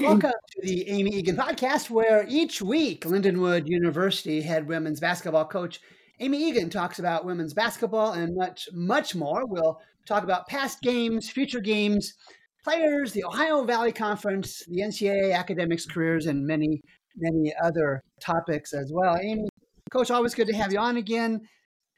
Welcome 0.00 0.30
to 0.30 0.62
the 0.62 0.88
Amy 0.88 1.22
Eagan 1.22 1.36
podcast, 1.36 1.90
where 1.90 2.26
each 2.28 2.60
week 2.60 3.04
Lindenwood 3.04 3.66
University 3.66 4.42
head 4.42 4.66
women's 4.66 5.00
basketball 5.00 5.44
coach 5.44 5.80
Amy 6.20 6.52
Eagan 6.52 6.70
talks 6.70 7.00
about 7.00 7.24
women's 7.24 7.54
basketball 7.54 8.12
and 8.12 8.36
much, 8.36 8.68
much 8.72 9.14
more. 9.14 9.44
We'll 9.46 9.80
talk 10.06 10.22
about 10.22 10.46
past 10.46 10.80
games, 10.80 11.28
future 11.28 11.60
games, 11.60 12.14
players, 12.62 13.12
the 13.12 13.24
Ohio 13.24 13.64
Valley 13.64 13.90
Conference, 13.92 14.62
the 14.68 14.82
NCAA 14.82 15.34
academics, 15.34 15.86
careers, 15.86 16.26
and 16.26 16.46
many, 16.46 16.80
many 17.16 17.52
other 17.62 18.00
topics 18.20 18.72
as 18.72 18.92
well. 18.94 19.16
Amy, 19.20 19.48
coach, 19.90 20.10
always 20.10 20.34
good 20.34 20.46
to 20.46 20.54
have 20.54 20.72
you 20.72 20.78
on 20.78 20.96
again. 20.96 21.40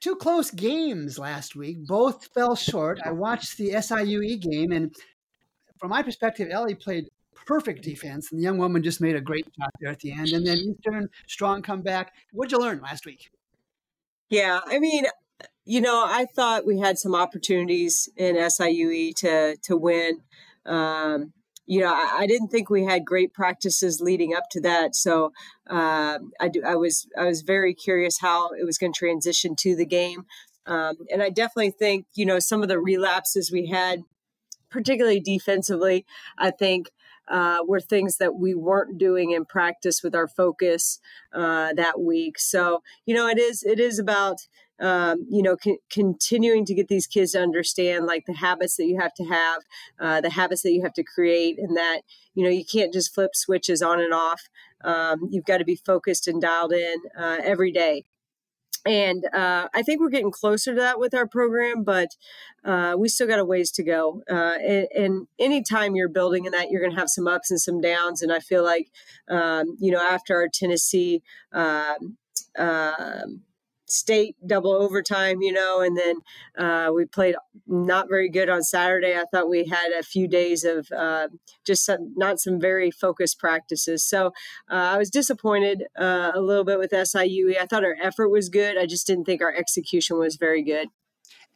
Two 0.00 0.16
close 0.16 0.50
games 0.50 1.18
last 1.18 1.54
week, 1.54 1.86
both 1.86 2.28
fell 2.34 2.56
short. 2.56 2.98
I 3.04 3.12
watched 3.12 3.58
the 3.58 3.70
SIUE 3.70 4.40
game, 4.40 4.72
and 4.72 4.94
from 5.78 5.90
my 5.90 6.02
perspective, 6.02 6.48
Ellie 6.50 6.74
played 6.74 7.06
perfect 7.46 7.82
defense, 7.82 8.30
and 8.30 8.38
the 8.38 8.42
young 8.42 8.58
woman 8.58 8.82
just 8.82 9.00
made 9.00 9.16
a 9.16 9.20
great 9.20 9.46
shot 9.58 9.70
there 9.80 9.90
at 9.90 10.00
the 10.00 10.12
end. 10.12 10.28
And 10.30 10.46
then 10.46 10.58
Eastern 10.58 11.08
strong 11.26 11.62
comeback. 11.62 12.12
What'd 12.32 12.52
you 12.52 12.58
learn 12.58 12.80
last 12.80 13.06
week? 13.06 13.30
Yeah, 14.28 14.60
I 14.66 14.78
mean, 14.78 15.04
you 15.64 15.80
know, 15.80 16.04
I 16.06 16.26
thought 16.26 16.66
we 16.66 16.78
had 16.80 16.98
some 16.98 17.14
opportunities 17.14 18.08
in 18.16 18.36
SIUE 18.36 19.14
to 19.16 19.56
to 19.62 19.76
win. 19.76 20.20
Um, 20.64 21.32
you 21.66 21.80
know, 21.80 21.92
I, 21.92 22.18
I, 22.20 22.26
didn't 22.26 22.48
think 22.48 22.70
we 22.70 22.84
had 22.84 23.04
great 23.04 23.32
practices 23.32 24.00
leading 24.00 24.34
up 24.34 24.44
to 24.52 24.60
that, 24.60 24.94
so 24.94 25.32
uh, 25.68 26.18
I, 26.40 26.48
do, 26.48 26.62
I 26.64 26.76
was 26.76 27.06
I 27.18 27.24
was 27.24 27.42
very 27.42 27.74
curious 27.74 28.18
how 28.20 28.50
it 28.50 28.64
was 28.64 28.78
going 28.78 28.92
to 28.92 28.98
transition 28.98 29.54
to 29.60 29.76
the 29.76 29.86
game, 29.86 30.26
um, 30.66 30.96
and 31.12 31.22
I 31.22 31.30
definitely 31.30 31.72
think 31.72 32.06
you 32.14 32.26
know 32.26 32.38
some 32.38 32.62
of 32.62 32.68
the 32.68 32.80
relapses 32.80 33.50
we 33.52 33.66
had, 33.66 34.02
particularly 34.70 35.20
defensively, 35.20 36.04
I 36.38 36.50
think 36.50 36.90
uh, 37.28 37.58
were 37.66 37.80
things 37.80 38.18
that 38.18 38.36
we 38.36 38.54
weren't 38.54 38.98
doing 38.98 39.32
in 39.32 39.44
practice 39.44 40.02
with 40.02 40.14
our 40.14 40.28
focus 40.28 41.00
uh, 41.32 41.72
that 41.74 42.00
week. 42.00 42.38
So 42.38 42.82
you 43.04 43.14
know, 43.14 43.28
it 43.28 43.38
is 43.38 43.62
it 43.62 43.80
is 43.80 43.98
about 43.98 44.46
um, 44.78 45.26
you 45.30 45.42
know 45.42 45.56
continuing 45.90 46.64
to 46.66 46.74
get 46.74 46.88
these 46.88 47.06
kids 47.06 47.32
to 47.32 47.42
understand 47.42 48.06
like 48.06 48.26
the 48.26 48.34
habits 48.34 48.76
that 48.76 48.86
you 48.86 48.98
have 49.00 49.14
to 49.14 49.24
have, 49.24 49.62
uh, 49.98 50.20
the 50.20 50.30
habits 50.30 50.62
that 50.62 50.72
you 50.72 50.82
have 50.82 50.94
to 50.94 51.02
create, 51.02 51.58
and 51.58 51.76
that 51.76 52.02
you 52.34 52.44
know 52.44 52.50
you 52.50 52.64
can't 52.64 52.92
just 52.92 53.14
flip 53.14 53.34
switches 53.34 53.82
on 53.82 54.00
and 54.00 54.14
off. 54.14 54.48
Um, 54.84 55.28
you've 55.30 55.46
got 55.46 55.58
to 55.58 55.64
be 55.64 55.76
focused 55.76 56.28
and 56.28 56.40
dialed 56.40 56.72
in 56.72 56.96
uh, 57.18 57.38
every 57.42 57.72
day 57.72 58.04
and 58.86 59.24
uh, 59.32 59.68
I 59.74 59.82
think 59.82 60.00
we're 60.00 60.10
getting 60.10 60.30
closer 60.30 60.74
to 60.74 60.80
that 60.80 60.98
with 60.98 61.14
our 61.14 61.26
program, 61.26 61.82
but 61.84 62.16
uh, 62.64 62.94
we 62.98 63.08
still 63.08 63.26
got 63.26 63.38
a 63.38 63.44
ways 63.44 63.70
to 63.72 63.82
go. 63.82 64.22
Uh, 64.30 64.56
and, 64.64 64.88
and 64.96 65.26
anytime 65.38 65.94
you're 65.94 66.08
building 66.08 66.44
in 66.44 66.52
that, 66.52 66.70
you're 66.70 66.80
going 66.80 66.92
to 66.92 66.98
have 66.98 67.10
some 67.10 67.26
ups 67.26 67.50
and 67.50 67.60
some 67.60 67.80
downs. 67.80 68.22
And 68.22 68.32
I 68.32 68.40
feel 68.40 68.64
like, 68.64 68.90
um, 69.28 69.76
you 69.78 69.90
know, 69.92 70.00
after 70.00 70.36
our 70.36 70.48
Tennessee 70.52 71.22
um, 71.52 72.16
um 72.58 73.42
state 73.86 74.36
double 74.46 74.72
overtime, 74.72 75.40
you 75.40 75.52
know, 75.52 75.80
and 75.80 75.96
then 75.96 76.16
uh, 76.58 76.90
we 76.92 77.04
played 77.04 77.36
not 77.66 78.08
very 78.08 78.28
good 78.28 78.48
on 78.48 78.62
Saturday. 78.62 79.14
I 79.14 79.24
thought 79.30 79.48
we 79.48 79.66
had 79.66 79.92
a 79.92 80.02
few 80.02 80.28
days 80.28 80.64
of 80.64 80.90
uh, 80.92 81.28
just 81.64 81.84
some, 81.84 82.12
not 82.16 82.40
some 82.40 82.60
very 82.60 82.90
focused 82.90 83.38
practices. 83.38 84.04
So 84.06 84.28
uh, 84.70 84.74
I 84.94 84.98
was 84.98 85.10
disappointed 85.10 85.84
uh, 85.98 86.32
a 86.34 86.40
little 86.40 86.64
bit 86.64 86.78
with 86.78 86.90
SIUE. 86.90 87.58
I 87.60 87.66
thought 87.66 87.84
our 87.84 87.96
effort 88.00 88.28
was 88.28 88.48
good. 88.48 88.76
I 88.76 88.86
just 88.86 89.06
didn't 89.06 89.24
think 89.24 89.42
our 89.42 89.54
execution 89.54 90.18
was 90.18 90.36
very 90.36 90.62
good. 90.62 90.88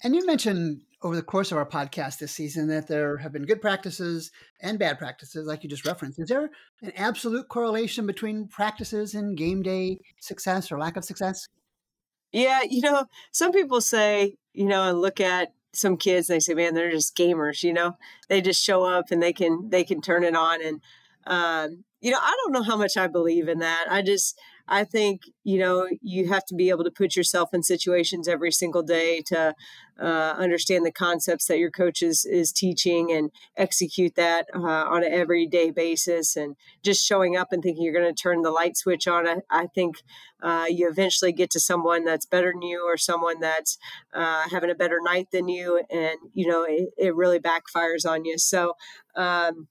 And 0.03 0.15
you 0.15 0.25
mentioned 0.25 0.83
over 1.03 1.17
the 1.17 1.23
course 1.23 1.51
of 1.51 1.59
our 1.59 1.67
podcast 1.67 2.19
this 2.19 2.33
season 2.33 2.69
that 2.69 2.87
there 2.87 3.17
have 3.19 3.33
been 3.33 3.47
good 3.47 3.61
practices 3.61 4.31
and 4.61 4.79
bad 4.79 4.99
practices, 4.99 5.47
like 5.47 5.63
you 5.63 5.71
just 5.71 5.87
referenced. 5.87 6.19
Is 6.19 6.29
there 6.29 6.51
an 6.83 6.93
absolute 6.97 7.49
correlation 7.49 8.07
between 8.07 8.49
practices 8.49 9.15
and 9.15 9.37
game 9.37 9.63
day 9.63 9.99
success 10.21 10.71
or 10.71 10.79
lack 10.79 10.97
of 10.97 11.05
success? 11.05 11.49
Yeah, 12.33 12.61
you 12.69 12.81
know, 12.81 13.07
some 13.33 13.53
people 13.53 13.81
say, 13.81 14.37
you 14.53 14.67
know, 14.67 14.89
and 14.89 15.01
look 15.01 15.21
at 15.21 15.53
some 15.73 15.97
kids, 15.97 16.27
they 16.29 16.41
say, 16.41 16.55
man, 16.55 16.75
they're 16.75 16.91
just 16.91 17.17
gamers, 17.17 17.63
you 17.63 17.73
know, 17.73 17.97
they 18.29 18.41
just 18.41 18.63
show 18.63 18.85
up 18.85 19.11
and 19.11 19.23
they 19.23 19.33
can, 19.33 19.69
they 19.71 19.85
can 19.85 20.01
turn 20.01 20.25
it 20.25 20.37
on. 20.37 20.65
And, 20.65 20.81
um, 21.31 21.85
you 22.01 22.11
know, 22.11 22.19
I 22.21 22.37
don't 22.43 22.53
know 22.53 22.63
how 22.63 22.77
much 22.77 22.97
I 22.97 23.07
believe 23.07 23.49
in 23.49 23.59
that. 23.61 23.87
I 23.89 24.03
just, 24.03 24.39
I 24.67 24.85
think, 24.85 25.23
you 25.45 25.59
know, 25.59 25.87
you 26.01 26.29
have 26.29 26.45
to 26.47 26.55
be 26.55 26.71
able 26.71 26.85
to 26.85 26.91
put 26.91 27.15
yourself 27.15 27.53
in 27.53 27.63
situations 27.63 28.27
every 28.27 28.51
single 28.51 28.83
day 28.83 29.23
to 29.27 29.55
uh, 30.01 30.35
understand 30.39 30.87
the 30.87 30.93
concepts 30.93 31.47
that 31.47 31.59
your 31.59 31.71
coach 31.71 32.03
is, 32.03 32.25
is 32.25 32.53
teaching 32.53 33.13
and 33.13 33.31
execute 33.57 34.15
that 34.15 34.47
uh, 34.55 34.59
on 34.61 35.05
an 35.05 35.13
everyday 35.13 35.71
basis. 35.71 36.37
And 36.37 36.57
just 36.83 37.05
showing 37.05 37.37
up 37.37 37.53
and 37.53 37.63
thinking 37.63 37.85
you're 37.85 37.93
going 38.01 38.15
to 38.15 38.23
turn 38.23 38.43
the 38.43 38.51
light 38.51 38.77
switch 38.77 39.07
on, 39.07 39.29
I, 39.29 39.37
I 39.51 39.67
think 39.67 39.97
uh, 40.43 40.67
you 40.71 40.89
eventually 40.89 41.33
get 41.33 41.51
to 41.51 41.61
someone 41.61 42.05
that's 42.05 42.27
better 42.27 42.53
than 42.53 42.63
you 42.63 42.87
or 42.87 42.97
someone 42.97 43.41
that's 43.41 43.77
uh, 44.15 44.49
having 44.51 44.71
a 44.71 44.75
better 44.75 45.01
night 45.03 45.29
than 45.33 45.49
you. 45.49 45.83
And, 45.91 46.19
you 46.33 46.49
know, 46.49 46.65
it, 46.65 46.89
it 46.97 47.15
really 47.15 47.41
backfires 47.41 48.09
on 48.09 48.25
you. 48.25 48.39
So, 48.39 48.75
um, 49.15 49.69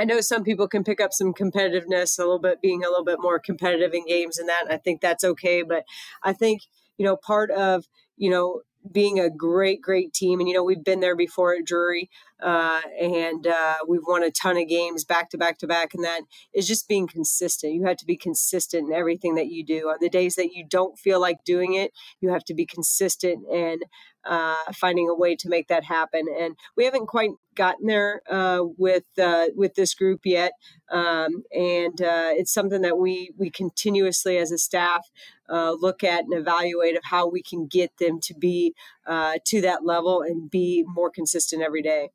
I 0.00 0.04
know 0.04 0.22
some 0.22 0.44
people 0.44 0.66
can 0.66 0.82
pick 0.82 0.98
up 0.98 1.12
some 1.12 1.34
competitiveness, 1.34 2.18
a 2.18 2.22
little 2.22 2.38
bit 2.38 2.62
being 2.62 2.82
a 2.82 2.88
little 2.88 3.04
bit 3.04 3.18
more 3.20 3.38
competitive 3.38 3.92
in 3.92 4.06
games 4.06 4.38
and 4.38 4.48
that. 4.48 4.62
And 4.64 4.72
I 4.72 4.78
think 4.78 5.02
that's 5.02 5.24
okay. 5.24 5.62
But 5.62 5.84
I 6.22 6.32
think, 6.32 6.62
you 6.96 7.04
know, 7.04 7.16
part 7.16 7.50
of, 7.50 7.84
you 8.16 8.30
know, 8.30 8.62
being 8.90 9.20
a 9.20 9.28
great, 9.28 9.82
great 9.82 10.14
team. 10.14 10.40
And, 10.40 10.48
you 10.48 10.54
know, 10.54 10.64
we've 10.64 10.82
been 10.82 11.00
there 11.00 11.16
before 11.16 11.54
at 11.54 11.66
Drury 11.66 12.08
uh, 12.42 12.80
and 13.00 13.46
uh, 13.46 13.76
we've 13.86 14.06
won 14.06 14.22
a 14.22 14.30
ton 14.30 14.56
of 14.56 14.68
games 14.68 15.04
back 15.04 15.30
to 15.30 15.38
back 15.38 15.58
to 15.58 15.66
back. 15.66 15.94
And 15.94 16.04
that 16.04 16.22
is 16.54 16.66
just 16.66 16.88
being 16.88 17.06
consistent. 17.06 17.74
You 17.74 17.84
have 17.84 17.96
to 17.98 18.06
be 18.06 18.16
consistent 18.16 18.88
in 18.88 18.94
everything 18.94 19.34
that 19.34 19.48
you 19.48 19.64
do. 19.64 19.88
On 19.88 19.96
the 20.00 20.08
days 20.08 20.36
that 20.36 20.52
you 20.52 20.64
don't 20.68 20.98
feel 20.98 21.20
like 21.20 21.44
doing 21.44 21.74
it, 21.74 21.92
you 22.20 22.30
have 22.30 22.44
to 22.44 22.54
be 22.54 22.66
consistent 22.66 23.46
and 23.52 23.84
uh, 24.24 24.56
finding 24.74 25.08
a 25.08 25.14
way 25.14 25.34
to 25.34 25.48
make 25.48 25.68
that 25.68 25.84
happen. 25.84 26.26
And 26.38 26.56
we 26.76 26.84
haven't 26.84 27.06
quite 27.06 27.30
gotten 27.54 27.86
there 27.86 28.22
uh, 28.30 28.60
with 28.76 29.04
uh, 29.18 29.46
with 29.56 29.74
this 29.74 29.94
group 29.94 30.20
yet. 30.24 30.52
Um, 30.90 31.44
and 31.52 32.00
uh, 32.00 32.30
it's 32.32 32.52
something 32.52 32.82
that 32.82 32.98
we 32.98 33.32
we 33.36 33.50
continuously 33.50 34.38
as 34.38 34.52
a 34.52 34.58
staff 34.58 35.10
look 35.48 36.04
at 36.04 36.24
and 36.24 36.34
evaluate 36.34 36.96
of 36.96 37.02
how 37.04 37.28
we 37.28 37.42
can 37.42 37.66
get 37.66 37.96
them 37.98 38.20
to 38.20 38.34
be 38.34 38.74
to 39.06 39.60
that 39.60 39.84
level 39.84 40.22
and 40.22 40.50
be 40.50 40.84
more 40.86 41.10
consistent 41.10 41.62
every 41.62 41.82
day. 41.82 42.10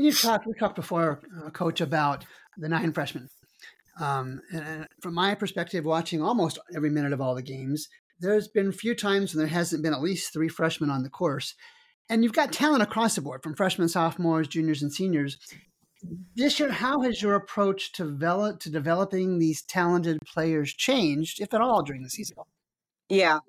And 0.00 0.06
you 0.06 0.14
talked 0.14 0.46
we 0.46 0.54
talked 0.54 0.76
before, 0.76 1.20
Coach, 1.52 1.82
about 1.82 2.24
the 2.56 2.70
nine 2.70 2.90
freshmen. 2.90 3.28
Um, 4.00 4.40
and 4.50 4.86
from 5.02 5.12
my 5.12 5.34
perspective, 5.34 5.84
watching 5.84 6.22
almost 6.22 6.58
every 6.74 6.88
minute 6.88 7.12
of 7.12 7.20
all 7.20 7.34
the 7.34 7.42
games, 7.42 7.86
there's 8.18 8.48
been 8.48 8.68
a 8.68 8.72
few 8.72 8.94
times 8.94 9.34
when 9.34 9.40
there 9.40 9.54
hasn't 9.54 9.82
been 9.82 9.92
at 9.92 10.00
least 10.00 10.32
three 10.32 10.48
freshmen 10.48 10.88
on 10.88 11.02
the 11.02 11.10
course. 11.10 11.54
And 12.08 12.24
you've 12.24 12.32
got 12.32 12.50
talent 12.50 12.82
across 12.82 13.16
the 13.16 13.20
board 13.20 13.42
from 13.42 13.54
freshmen, 13.54 13.90
sophomores, 13.90 14.48
juniors, 14.48 14.80
and 14.80 14.90
seniors. 14.90 15.36
This 16.34 16.58
year, 16.58 16.72
how 16.72 17.02
has 17.02 17.20
your 17.20 17.34
approach 17.34 17.92
to, 17.92 18.04
develop, 18.04 18.60
to 18.60 18.70
developing 18.70 19.38
these 19.38 19.60
talented 19.60 20.16
players 20.26 20.72
changed, 20.72 21.42
if 21.42 21.52
at 21.52 21.60
all, 21.60 21.82
during 21.82 22.04
the 22.04 22.08
season? 22.08 22.38
Yeah. 23.10 23.40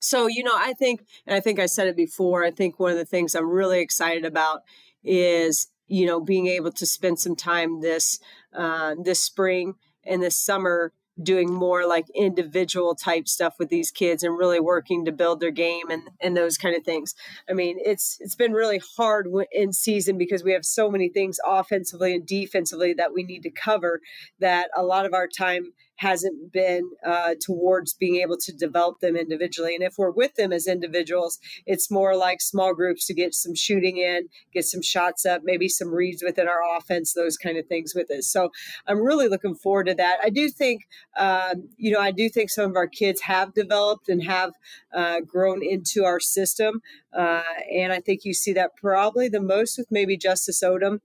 So, 0.00 0.28
you 0.28 0.44
know, 0.44 0.56
I 0.56 0.72
think, 0.72 1.04
and 1.26 1.36
I 1.36 1.40
think 1.40 1.58
I 1.58 1.66
said 1.66 1.88
it 1.88 1.96
before, 1.96 2.42
I 2.42 2.52
think 2.52 2.80
one 2.80 2.92
of 2.92 2.96
the 2.96 3.04
things 3.04 3.34
I'm 3.34 3.50
really 3.50 3.80
excited 3.80 4.24
about 4.24 4.62
is, 5.04 5.68
you 5.86 6.06
know, 6.06 6.20
being 6.20 6.46
able 6.46 6.72
to 6.72 6.86
spend 6.86 7.18
some 7.18 7.36
time 7.36 7.80
this 7.80 8.18
uh, 8.54 8.94
this 9.02 9.22
spring 9.22 9.74
and 10.04 10.22
this 10.22 10.36
summer 10.36 10.92
doing 11.22 11.52
more 11.52 11.86
like 11.86 12.06
individual 12.14 12.94
type 12.94 13.28
stuff 13.28 13.54
with 13.58 13.68
these 13.68 13.90
kids 13.90 14.22
and 14.22 14.38
really 14.38 14.60
working 14.60 15.04
to 15.04 15.12
build 15.12 15.40
their 15.40 15.50
game 15.50 15.90
and 15.90 16.02
and 16.20 16.36
those 16.36 16.56
kind 16.56 16.76
of 16.76 16.84
things. 16.84 17.14
I 17.48 17.52
mean, 17.52 17.78
it's 17.84 18.16
it's 18.20 18.34
been 18.34 18.52
really 18.52 18.80
hard 18.96 19.28
in 19.52 19.72
season 19.72 20.16
because 20.16 20.42
we 20.42 20.52
have 20.52 20.64
so 20.64 20.90
many 20.90 21.08
things 21.08 21.38
offensively 21.46 22.14
and 22.14 22.26
defensively 22.26 22.94
that 22.94 23.12
we 23.12 23.24
need 23.24 23.42
to 23.42 23.50
cover 23.50 24.00
that 24.38 24.70
a 24.76 24.82
lot 24.82 25.06
of 25.06 25.12
our 25.12 25.28
time 25.28 25.72
hasn't 26.02 26.52
been 26.52 26.90
uh, 27.06 27.34
towards 27.40 27.94
being 27.94 28.16
able 28.16 28.36
to 28.36 28.52
develop 28.52 28.98
them 28.98 29.16
individually. 29.16 29.74
And 29.74 29.84
if 29.84 29.94
we're 29.96 30.10
with 30.10 30.34
them 30.34 30.52
as 30.52 30.66
individuals, 30.66 31.38
it's 31.64 31.92
more 31.92 32.16
like 32.16 32.40
small 32.40 32.74
groups 32.74 33.06
to 33.06 33.14
get 33.14 33.34
some 33.34 33.54
shooting 33.54 33.98
in, 33.98 34.28
get 34.52 34.64
some 34.64 34.82
shots 34.82 35.24
up, 35.24 35.42
maybe 35.44 35.68
some 35.68 35.94
reads 35.94 36.22
within 36.22 36.48
our 36.48 36.76
offense, 36.76 37.14
those 37.14 37.36
kind 37.36 37.56
of 37.56 37.66
things 37.66 37.94
with 37.94 38.10
us. 38.10 38.26
So 38.26 38.50
I'm 38.88 39.00
really 39.00 39.28
looking 39.28 39.54
forward 39.54 39.86
to 39.86 39.94
that. 39.94 40.18
I 40.22 40.30
do 40.30 40.48
think, 40.48 40.82
um, 41.16 41.68
you 41.76 41.92
know, 41.92 42.00
I 42.00 42.10
do 42.10 42.28
think 42.28 42.50
some 42.50 42.68
of 42.70 42.76
our 42.76 42.88
kids 42.88 43.20
have 43.22 43.54
developed 43.54 44.08
and 44.08 44.24
have 44.24 44.52
uh, 44.92 45.20
grown 45.20 45.64
into 45.64 46.04
our 46.04 46.18
system. 46.18 46.80
Uh, 47.16 47.42
and 47.72 47.92
I 47.92 48.00
think 48.00 48.24
you 48.24 48.34
see 48.34 48.52
that 48.54 48.70
probably 48.76 49.28
the 49.28 49.40
most 49.40 49.78
with 49.78 49.86
maybe 49.90 50.16
Justice 50.16 50.62
Odom 50.64 50.98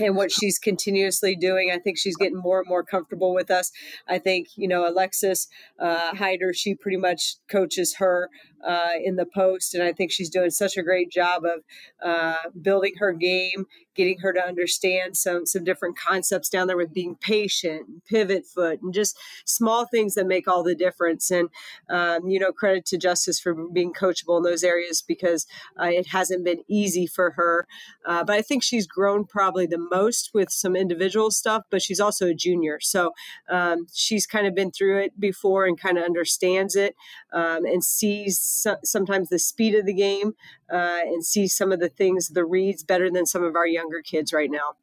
and 0.00 0.16
what 0.16 0.30
she's 0.30 0.58
continuously 0.58 1.36
doing. 1.36 1.70
I 1.72 1.78
think 1.78 1.98
she's 1.98 2.16
getting 2.16 2.38
more 2.38 2.60
and 2.60 2.68
more 2.68 2.82
comfortable 2.82 3.34
with 3.34 3.50
us. 3.50 3.72
I 4.08 4.18
think, 4.18 4.48
you 4.56 4.68
know, 4.68 4.88
Alexis 4.88 5.48
uh, 5.78 6.14
Hyder, 6.14 6.52
she 6.52 6.74
pretty 6.74 6.98
much 6.98 7.36
coaches 7.48 7.96
her 7.96 8.30
uh, 8.66 8.90
in 9.02 9.16
the 9.16 9.26
post. 9.26 9.74
And 9.74 9.82
I 9.82 9.92
think 9.92 10.10
she's 10.10 10.30
doing 10.30 10.50
such 10.50 10.76
a 10.76 10.82
great 10.82 11.10
job 11.10 11.44
of 11.44 11.62
uh, 12.02 12.50
building 12.60 12.94
her 12.98 13.12
game, 13.12 13.66
getting 13.94 14.18
her 14.18 14.32
to 14.32 14.40
understand 14.40 15.16
some 15.16 15.46
some 15.46 15.64
different 15.64 15.96
concepts 15.98 16.48
down 16.48 16.66
there 16.66 16.76
with 16.76 16.92
being 16.92 17.16
patient, 17.20 18.04
pivot 18.06 18.44
foot, 18.44 18.80
and 18.82 18.92
just 18.92 19.16
small 19.44 19.86
things 19.86 20.14
that 20.14 20.26
make 20.26 20.48
all 20.48 20.62
the 20.62 20.74
difference. 20.74 21.30
And 21.30 21.48
um, 21.88 22.28
you 22.28 22.40
know, 22.40 22.52
credit 22.52 22.86
to 22.86 22.98
Justice 22.98 23.38
for 23.38 23.54
being 23.54 23.92
coachable 23.92 24.38
in 24.38 24.42
those 24.42 24.64
areas 24.64 25.02
because 25.02 25.46
uh, 25.80 25.86
it 25.86 26.08
hasn't 26.08 26.44
been 26.44 26.62
easy 26.68 27.06
for 27.06 27.32
her. 27.32 27.66
Uh, 28.04 28.24
but 28.24 28.36
I 28.36 28.42
think 28.42 28.62
she's 28.62 28.86
grown 28.86 29.24
probably 29.24 29.66
the 29.66 29.78
most 29.90 30.30
with 30.34 30.50
some 30.50 30.76
individual 30.76 31.30
stuff. 31.30 31.64
But 31.70 31.82
she's 31.82 32.00
also 32.00 32.28
a 32.28 32.34
junior, 32.34 32.78
so 32.80 33.12
um, 33.48 33.86
she's 33.92 34.26
kind 34.26 34.46
of 34.46 34.54
been 34.54 34.70
through 34.70 35.00
it 35.00 35.18
before 35.18 35.66
and 35.66 35.78
kind 35.78 35.98
of 35.98 36.04
understands 36.04 36.76
it 36.76 36.94
um, 37.32 37.64
and 37.64 37.82
sees 37.82 38.40
so, 38.40 38.76
sometimes 38.84 39.28
the 39.28 39.38
speed 39.38 39.74
of 39.74 39.86
the 39.86 39.94
game 39.94 40.34
uh, 40.72 41.00
and 41.04 41.24
see 41.24 41.48
some 41.48 41.72
of 41.72 41.80
the 41.80 41.88
things, 41.88 42.28
the 42.28 42.44
reads 42.44 42.82
better 42.82 43.10
than 43.10 43.26
some 43.26 43.42
of 43.42 43.56
our 43.56 43.66
younger 43.66 44.02
kids 44.02 44.32
right 44.32 44.50
now. 44.50 44.76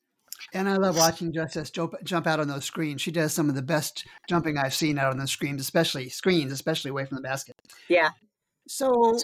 And 0.53 0.69
I 0.69 0.75
love 0.75 0.97
watching 0.97 1.31
Justice 1.31 1.69
jump, 1.69 1.95
jump 2.03 2.27
out 2.27 2.39
on 2.39 2.47
those 2.47 2.65
screens. 2.65 3.01
She 3.01 3.11
does 3.11 3.33
some 3.33 3.49
of 3.49 3.55
the 3.55 3.61
best 3.61 4.05
jumping 4.27 4.57
I've 4.57 4.73
seen 4.73 4.99
out 4.99 5.11
on 5.11 5.17
the 5.17 5.27
screens, 5.27 5.61
especially 5.61 6.09
screens, 6.09 6.51
especially 6.51 6.91
away 6.91 7.05
from 7.05 7.15
the 7.15 7.21
basket. 7.21 7.55
Yeah. 7.87 8.09
So 8.67 9.17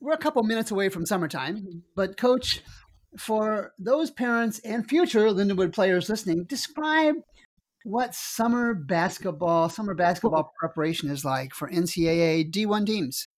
we're 0.00 0.12
a 0.12 0.18
couple 0.18 0.42
minutes 0.42 0.70
away 0.70 0.88
from 0.88 1.06
summertime, 1.06 1.82
but 1.94 2.16
coach, 2.16 2.62
for 3.18 3.72
those 3.78 4.10
parents 4.10 4.58
and 4.60 4.88
future 4.88 5.28
Lindenwood 5.28 5.72
players 5.72 6.08
listening, 6.08 6.44
describe 6.44 7.16
what 7.84 8.14
summer 8.14 8.74
basketball, 8.74 9.68
summer 9.68 9.94
basketball 9.94 10.52
preparation 10.58 11.08
is 11.10 11.24
like 11.24 11.54
for 11.54 11.70
NCAA 11.70 12.50
D1 12.50 12.86
teams. 12.86 13.28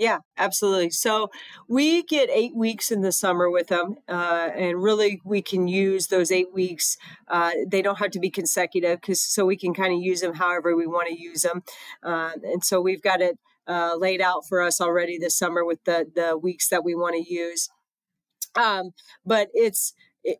Yeah, 0.00 0.20
absolutely. 0.38 0.90
So 0.90 1.28
we 1.68 2.02
get 2.04 2.30
eight 2.30 2.56
weeks 2.56 2.90
in 2.90 3.02
the 3.02 3.12
summer 3.12 3.50
with 3.50 3.66
them, 3.66 3.96
uh, 4.08 4.48
and 4.56 4.82
really 4.82 5.20
we 5.26 5.42
can 5.42 5.68
use 5.68 6.06
those 6.06 6.32
eight 6.32 6.54
weeks. 6.54 6.96
Uh, 7.28 7.50
they 7.68 7.82
don't 7.82 7.98
have 7.98 8.10
to 8.12 8.18
be 8.18 8.30
consecutive, 8.30 9.02
because 9.02 9.20
so 9.20 9.44
we 9.44 9.58
can 9.58 9.74
kind 9.74 9.92
of 9.92 10.00
use 10.00 10.22
them 10.22 10.36
however 10.36 10.74
we 10.74 10.86
want 10.86 11.08
to 11.08 11.20
use 11.20 11.42
them. 11.42 11.62
Uh, 12.02 12.30
and 12.42 12.64
so 12.64 12.80
we've 12.80 13.02
got 13.02 13.20
it 13.20 13.38
uh, 13.66 13.94
laid 13.94 14.22
out 14.22 14.46
for 14.48 14.62
us 14.62 14.80
already 14.80 15.18
this 15.18 15.36
summer 15.36 15.66
with 15.66 15.84
the 15.84 16.06
the 16.14 16.38
weeks 16.38 16.68
that 16.70 16.82
we 16.82 16.94
want 16.94 17.14
to 17.14 17.30
use. 17.30 17.68
Um, 18.54 18.90
but 19.24 19.48
it's 19.54 19.94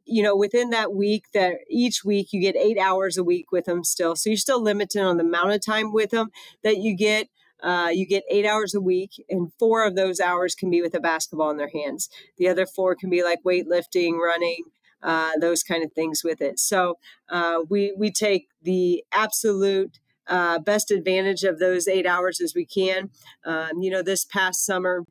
you 0.04 0.22
know 0.22 0.36
within 0.36 0.70
that 0.70 0.92
week 0.92 1.24
that 1.32 1.54
each 1.70 2.04
week 2.04 2.32
you 2.32 2.40
get 2.40 2.54
eight 2.54 2.78
hours 2.78 3.16
a 3.16 3.24
week 3.24 3.50
with 3.50 3.64
them 3.64 3.82
still 3.82 4.14
so 4.14 4.28
you're 4.28 4.36
still 4.36 4.62
limited 4.62 5.00
on 5.00 5.16
the 5.16 5.24
amount 5.24 5.52
of 5.52 5.64
time 5.64 5.90
with 5.90 6.10
them 6.10 6.28
that 6.62 6.76
you 6.76 6.94
get 6.94 7.28
uh, 7.62 7.90
you 7.92 8.06
get 8.06 8.24
eight 8.30 8.46
hours 8.46 8.74
a 8.74 8.80
week, 8.80 9.22
and 9.28 9.52
four 9.58 9.84
of 9.84 9.96
those 9.96 10.20
hours 10.20 10.54
can 10.54 10.70
be 10.70 10.80
with 10.80 10.94
a 10.94 11.00
basketball 11.00 11.50
in 11.50 11.56
their 11.56 11.70
hands. 11.72 12.08
The 12.38 12.48
other 12.48 12.66
four 12.66 12.94
can 12.94 13.10
be 13.10 13.22
like 13.22 13.42
weightlifting, 13.44 14.18
running, 14.18 14.64
uh, 15.02 15.32
those 15.40 15.62
kind 15.62 15.84
of 15.84 15.92
things 15.92 16.22
with 16.24 16.40
it. 16.40 16.58
So 16.58 16.98
uh, 17.28 17.60
we 17.68 17.94
we 17.96 18.10
take 18.10 18.48
the 18.62 19.04
absolute 19.12 19.98
uh, 20.26 20.58
best 20.58 20.90
advantage 20.90 21.42
of 21.42 21.58
those 21.58 21.88
eight 21.88 22.06
hours 22.06 22.40
as 22.40 22.54
we 22.54 22.64
can. 22.64 23.10
Um, 23.44 23.80
you 23.80 23.90
know, 23.90 24.02
this 24.02 24.24
past 24.24 24.64
summer 24.64 25.04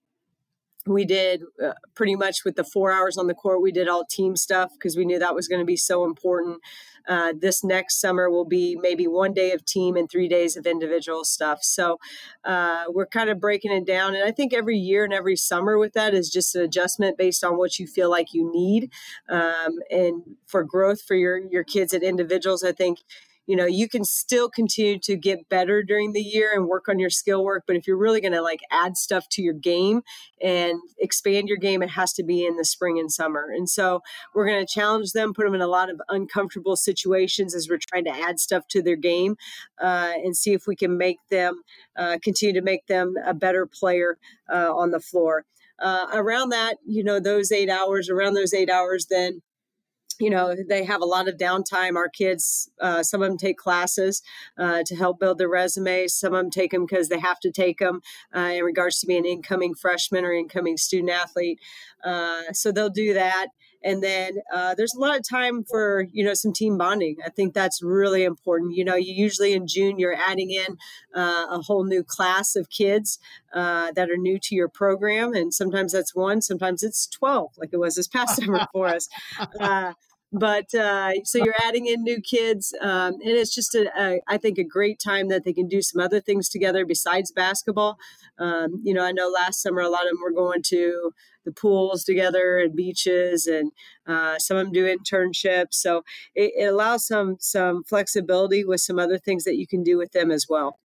we 0.90 1.06
did 1.06 1.44
uh, 1.64 1.74
pretty 1.96 2.16
much 2.16 2.44
with 2.44 2.56
the 2.56 2.64
four 2.64 2.92
hours 2.92 3.18
on 3.18 3.28
the 3.28 3.34
court 3.34 3.62
we 3.62 3.72
did 3.72 3.88
all 3.88 4.06
team 4.06 4.36
stuff 4.36 4.72
because 4.74 4.98
we 4.98 5.06
knew 5.06 5.20
that 5.20 5.36
was 5.36 5.48
going 5.48 5.60
to 5.60 5.66
be 5.66 5.78
so 5.78 6.04
important. 6.04 6.62
Uh, 7.08 7.34
this 7.36 7.64
next 7.64 8.00
summer 8.00 8.30
will 8.30 8.46
be 8.46 8.78
maybe 8.82 9.08
one 9.08 9.34
day 9.34 9.52
of 9.52 9.66
team 9.66 9.96
and 9.96 10.10
three 10.12 10.28
days 10.28 10.56
of 10.56 10.66
individual 10.68 11.24
stuff. 11.24 11.60
So 11.64 11.98
uh, 12.44 12.84
we're 12.90 13.08
kind 13.08 13.30
of 13.30 13.40
breaking 13.40 13.72
it 13.72 13.86
down 13.86 14.16
and 14.16 14.24
i 14.24 14.32
think 14.32 14.54
every 14.54 14.78
year 14.78 15.04
and 15.04 15.14
every 15.14 15.36
summer 15.36 15.78
with 15.78 15.94
that 15.94 16.14
is 16.14 16.30
just 16.30 16.56
an 16.56 16.62
adjustment 16.62 17.18
based 17.18 17.44
on 17.44 17.58
what 17.58 17.80
you 17.80 17.88
feel 17.88 18.10
like 18.10 18.34
you 18.34 18.52
need. 18.52 18.92
Um, 19.30 19.80
and 19.90 20.24
for 20.46 20.64
growth 20.64 21.02
for 21.02 21.16
your 21.16 21.38
your 21.38 21.64
kids 21.64 21.94
and 21.94 22.04
individuals 22.04 22.64
i 22.64 22.72
think 22.72 23.00
you 23.50 23.56
know 23.56 23.66
you 23.66 23.90
can 23.90 24.04
still 24.04 24.48
continue 24.48 25.00
to 25.00 25.16
get 25.16 25.50
better 25.50 25.82
during 25.82 26.14
the 26.14 26.22
year 26.22 26.52
and 26.54 26.68
work 26.68 26.88
on 26.88 27.00
your 27.00 27.10
skill 27.10 27.44
work 27.44 27.64
but 27.66 27.76
if 27.76 27.88
you're 27.88 27.98
really 27.98 28.22
going 28.22 28.32
to 28.32 28.42
like 28.42 28.60
add 28.72 28.96
stuff 28.96 29.28
to 29.28 29.42
your 29.42 29.54
game 29.54 30.02
and 30.42 30.80
expand 31.00 31.50
your 31.50 31.58
game 31.58 31.82
it 31.82 31.90
has 31.90 32.14
to 32.14 32.24
be 32.24 32.46
in 32.46 32.56
the 32.56 32.64
spring 32.64 33.00
and 33.00 33.12
summer. 33.12 33.50
And 33.54 33.70
so 33.70 34.02
we're 34.34 34.46
going 34.46 34.66
to 34.66 34.72
challenge 34.72 35.12
them 35.14 35.34
put 35.34 35.46
them 35.46 35.56
in 35.56 35.62
a 35.62 35.68
lot 35.68 35.90
of 35.90 36.00
uncomfortable 36.10 36.76
situations 36.76 37.56
as 37.56 37.68
we're 37.68 37.80
trying 37.80 38.06
to 38.06 38.12
add 38.12 38.40
stuff 38.40 38.68
to 38.70 38.82
their 38.82 38.96
game 38.96 39.36
uh, 39.82 40.14
and 40.24 40.38
see 40.38 40.54
if 40.54 40.68
we 40.68 40.76
can 40.76 40.98
make 40.98 41.18
them 41.30 41.64
uh, 41.98 42.18
continue 42.24 42.54
to 42.54 42.62
make 42.62 42.86
them 42.88 43.16
a 43.26 43.34
better 43.34 43.66
player 43.66 44.18
uh, 44.52 44.74
on 44.74 44.92
the 44.92 45.00
floor. 45.00 45.46
Uh, 45.82 46.08
around 46.12 46.50
that 46.50 46.76
you 46.86 47.02
know 47.02 47.22
those 47.22 47.54
eight 47.54 47.70
hours 47.70 48.10
around 48.10 48.34
those 48.34 48.54
eight 48.54 48.70
hours 48.70 49.06
then 49.06 49.42
you 50.20 50.30
know 50.30 50.56
they 50.68 50.84
have 50.84 51.02
a 51.02 51.06
lot 51.06 51.28
of 51.28 51.38
downtime. 51.38 51.96
Our 51.96 52.10
kids 52.10 52.70
uh, 52.80 53.02
some 53.04 53.22
of 53.22 53.30
them 53.30 53.38
take 53.38 53.58
classes 53.58 54.22
uh, 54.58 54.84
to 54.86 54.96
help 54.96 55.20
build 55.20 55.38
their 55.38 55.50
resumes. 55.50 56.14
Some 56.14 56.34
of 56.34 56.44
them 56.44 56.52
take 56.52 56.72
them 56.72 56.86
because 56.86 57.10
they 57.10 57.20
have 57.20 57.40
to 57.40 57.52
take 57.52 57.80
them 57.80 58.02
uh, 58.36 58.52
in 58.56 58.64
regards 58.64 59.00
to 59.00 59.08
being 59.08 59.26
an 59.26 59.26
incoming 59.26 59.74
freshman 59.74 60.26
or 60.26 60.34
incoming 60.34 60.78
student 60.78 61.12
athlete. 61.12 61.60
Uh, 62.04 62.52
so 62.54 62.72
they'll 62.72 62.90
do 62.90 63.14
that. 63.14 63.48
And 63.82 64.04
then 64.04 64.40
uh, 64.54 64.76
there's 64.76 64.94
a 64.94 65.00
lot 65.00 65.16
of 65.16 65.28
time 65.28 65.64
for 65.64 66.06
you 66.12 66.26
know 66.26 66.34
some 66.34 66.52
team 66.52 66.78
bonding. 66.78 67.16
I 67.26 67.30
think 67.30 67.54
that's 67.54 67.82
really 67.82 68.26
important. 68.26 68.76
You 68.76 68.84
know 68.84 68.96
you 68.96 69.14
usually 69.14 69.54
in 69.54 69.68
june 69.68 70.00
you're 70.00 70.16
adding 70.16 70.52
in 70.52 70.78
uh, 71.16 71.46
a 71.50 71.62
whole 71.62 71.86
new 71.86 72.04
class 72.04 72.58
of 72.58 72.70
kids 72.70 73.20
that 73.54 74.10
are 74.10 74.18
new 74.18 74.38
to 74.38 74.56
your 74.56 74.68
program. 74.68 75.34
And 75.34 75.54
sometimes 75.54 75.94
that's 75.94 76.14
one 76.14 76.42
sometimes 76.42 76.84
it's 76.84 77.08
12 77.08 77.52
like 77.58 77.70
it 77.72 77.78
was 77.78 77.96
this 77.96 78.08
past 78.08 78.36
summer 78.42 78.68
for 78.74 78.88
us 78.88 79.08
but 80.32 80.74
uh, 80.76 81.14
so 81.24 81.44
you're 81.44 81.56
adding 81.64 81.88
in 81.88 82.04
new 82.04 82.22
kids 82.22 82.74
um, 82.82 83.14
and 83.14 83.32
it's 83.32 83.54
just 83.54 83.74
a, 83.74 83.90
a, 84.00 84.22
I 84.28 84.38
think 84.38 84.58
a 84.58 84.64
great 84.64 85.00
time 85.00 85.28
that 85.30 85.44
they 85.44 85.54
can 85.54 85.68
do 85.68 85.82
some 85.82 86.02
other 86.02 86.20
things 86.20 86.50
together 86.50 86.86
besides 86.86 87.32
basketball 87.32 87.98
um, 88.38 88.82
you 88.84 88.94
know 88.94 89.04
i 89.04 89.12
know 89.12 89.28
last 89.28 89.62
summer 89.62 89.82
a 89.82 89.90
lot 89.90 90.04
of 90.04 90.10
them 90.10 90.22
were 90.22 90.32
going 90.32 90.62
to 90.64 91.12
the 91.46 91.52
pools 91.52 92.04
together 92.04 92.58
and 92.58 92.76
beaches 92.76 93.48
and 93.48 93.72
uh, 94.08 94.38
some 94.38 94.58
of 94.58 94.66
them 94.66 94.74
do 94.74 94.86
internships 94.86 95.74
so 95.74 96.04
it, 96.36 96.52
it 96.56 96.66
allows 96.66 97.06
some 97.08 97.38
some 97.40 97.84
flexibility 97.84 98.64
with 98.64 98.82
some 98.82 99.00
other 99.00 99.18
things 99.18 99.44
that 99.46 99.56
you 99.56 99.66
can 99.66 99.84
do 99.84 99.98
with 99.98 100.12
them 100.12 100.32
as 100.32 100.46
well 100.50 100.80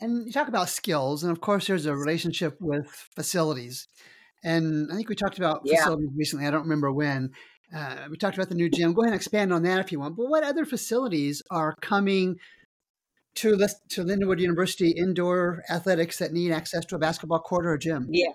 and 0.00 0.26
you 0.26 0.32
talk 0.32 0.48
about 0.48 0.68
skills 0.68 1.22
and 1.22 1.32
of 1.32 1.40
course 1.40 1.66
there's 1.66 1.86
a 1.86 1.96
relationship 1.96 2.56
with 2.60 2.86
facilities 3.14 3.88
and 4.44 4.90
I 4.90 4.94
think 4.94 5.08
we 5.08 5.16
talked 5.16 5.38
about 5.38 5.62
yeah. 5.64 5.78
facilities 5.78 6.10
recently. 6.16 6.46
I 6.46 6.50
don't 6.50 6.62
remember 6.62 6.92
when. 6.92 7.30
Uh, 7.74 8.06
we 8.10 8.16
talked 8.16 8.36
about 8.36 8.48
the 8.48 8.54
new 8.54 8.70
gym. 8.70 8.94
Go 8.94 9.02
ahead 9.02 9.12
and 9.12 9.20
expand 9.20 9.52
on 9.52 9.62
that 9.64 9.80
if 9.80 9.92
you 9.92 10.00
want. 10.00 10.16
But 10.16 10.28
what 10.28 10.42
other 10.42 10.64
facilities 10.64 11.42
are 11.50 11.74
coming 11.80 12.36
to 13.36 13.56
to 13.90 14.04
Lindenwood 14.04 14.40
University 14.40 14.90
indoor 14.90 15.62
athletics 15.70 16.18
that 16.18 16.32
need 16.32 16.52
access 16.52 16.84
to 16.86 16.96
a 16.96 16.98
basketball 16.98 17.40
court 17.40 17.66
or 17.66 17.74
a 17.74 17.78
gym? 17.78 18.08
Yeah, 18.10 18.32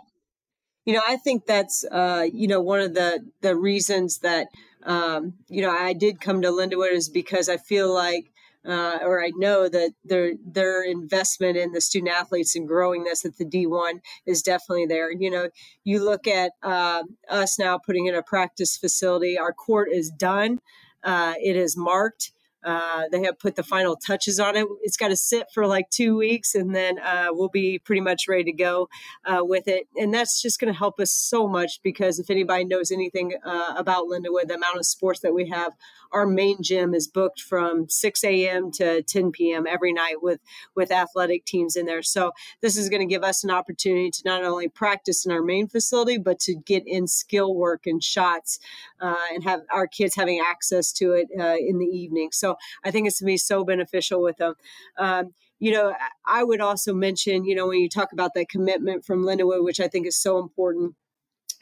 you 0.85 0.93
know, 0.93 1.01
I 1.07 1.17
think 1.17 1.45
that's 1.45 1.85
uh, 1.91 2.27
you 2.31 2.47
know 2.47 2.61
one 2.61 2.81
of 2.81 2.93
the 2.93 3.25
the 3.41 3.55
reasons 3.55 4.19
that 4.19 4.47
um, 4.83 5.33
you 5.47 5.61
know 5.61 5.71
I 5.71 5.93
did 5.93 6.21
come 6.21 6.41
to 6.41 6.49
Lindenwood 6.49 6.91
is 6.91 7.09
because 7.09 7.49
I 7.49 7.57
feel 7.57 7.93
like 7.93 8.32
uh, 8.67 8.99
or 9.01 9.23
I 9.23 9.31
know 9.35 9.67
that 9.67 9.91
their 10.03 10.33
their 10.45 10.83
investment 10.83 11.57
in 11.57 11.71
the 11.71 11.81
student 11.81 12.11
athletes 12.13 12.55
and 12.55 12.67
growing 12.67 13.03
this 13.03 13.25
at 13.25 13.37
the 13.37 13.45
D1 13.45 13.99
is 14.25 14.41
definitely 14.41 14.85
there. 14.85 15.11
You 15.11 15.29
know, 15.29 15.49
you 15.83 16.03
look 16.03 16.27
at 16.27 16.51
uh, 16.61 17.03
us 17.29 17.59
now 17.59 17.77
putting 17.77 18.05
in 18.05 18.15
a 18.15 18.23
practice 18.23 18.77
facility. 18.77 19.37
Our 19.37 19.53
court 19.53 19.89
is 19.91 20.09
done. 20.09 20.59
Uh, 21.03 21.33
it 21.41 21.55
is 21.55 21.75
marked. 21.75 22.31
Uh, 22.63 23.03
they 23.11 23.23
have 23.23 23.39
put 23.39 23.55
the 23.55 23.63
final 23.63 23.95
touches 23.95 24.39
on 24.39 24.55
it. 24.55 24.67
It's 24.81 24.97
got 24.97 25.09
to 25.09 25.15
sit 25.15 25.47
for 25.53 25.67
like 25.67 25.89
two 25.89 26.17
weeks, 26.17 26.55
and 26.55 26.75
then 26.75 26.99
uh, 26.99 27.27
we'll 27.31 27.49
be 27.49 27.79
pretty 27.79 28.01
much 28.01 28.27
ready 28.27 28.45
to 28.45 28.53
go 28.53 28.89
uh, 29.25 29.43
with 29.43 29.67
it. 29.67 29.87
And 29.95 30.13
that's 30.13 30.41
just 30.41 30.59
going 30.59 30.71
to 30.71 30.77
help 30.77 30.99
us 30.99 31.11
so 31.11 31.47
much 31.47 31.81
because 31.83 32.19
if 32.19 32.29
anybody 32.29 32.65
knows 32.65 32.91
anything 32.91 33.33
uh, 33.45 33.73
about 33.77 34.05
Lindenwood, 34.05 34.47
the 34.47 34.55
amount 34.55 34.77
of 34.77 34.85
sports 34.85 35.19
that 35.21 35.33
we 35.33 35.49
have, 35.49 35.73
our 36.11 36.25
main 36.27 36.61
gym 36.61 36.93
is 36.93 37.07
booked 37.07 37.41
from 37.41 37.89
6 37.89 38.23
a.m. 38.23 38.71
to 38.71 39.01
10 39.01 39.31
p.m. 39.31 39.65
every 39.67 39.91
night 39.91 40.17
with 40.21 40.39
with 40.75 40.91
athletic 40.91 41.45
teams 41.45 41.75
in 41.75 41.85
there. 41.85 42.03
So 42.03 42.31
this 42.61 42.77
is 42.77 42.89
going 42.89 43.01
to 43.01 43.11
give 43.11 43.23
us 43.23 43.43
an 43.43 43.49
opportunity 43.49 44.11
to 44.11 44.21
not 44.25 44.43
only 44.43 44.67
practice 44.67 45.25
in 45.25 45.31
our 45.31 45.41
main 45.41 45.67
facility, 45.67 46.17
but 46.17 46.39
to 46.41 46.55
get 46.55 46.83
in 46.85 47.07
skill 47.07 47.55
work 47.55 47.85
and 47.85 48.03
shots, 48.03 48.59
uh, 49.01 49.15
and 49.33 49.43
have 49.43 49.61
our 49.71 49.87
kids 49.87 50.15
having 50.15 50.39
access 50.39 50.91
to 50.93 51.13
it 51.13 51.27
uh, 51.37 51.55
in 51.57 51.79
the 51.79 51.85
evening. 51.85 52.29
So 52.31 52.52
I 52.83 52.91
think 52.91 53.07
it's 53.07 53.19
to 53.19 53.25
be 53.25 53.37
so 53.37 53.63
beneficial 53.63 54.21
with 54.21 54.37
them. 54.37 54.55
Um, 54.97 55.33
you 55.59 55.71
know, 55.71 55.93
I 56.25 56.43
would 56.43 56.61
also 56.61 56.93
mention, 56.93 57.45
you 57.45 57.55
know, 57.55 57.67
when 57.67 57.79
you 57.79 57.89
talk 57.89 58.11
about 58.11 58.33
that 58.35 58.49
commitment 58.49 59.05
from 59.05 59.23
Lindenwood, 59.23 59.63
which 59.63 59.79
I 59.79 59.87
think 59.87 60.07
is 60.07 60.17
so 60.17 60.39
important 60.39 60.95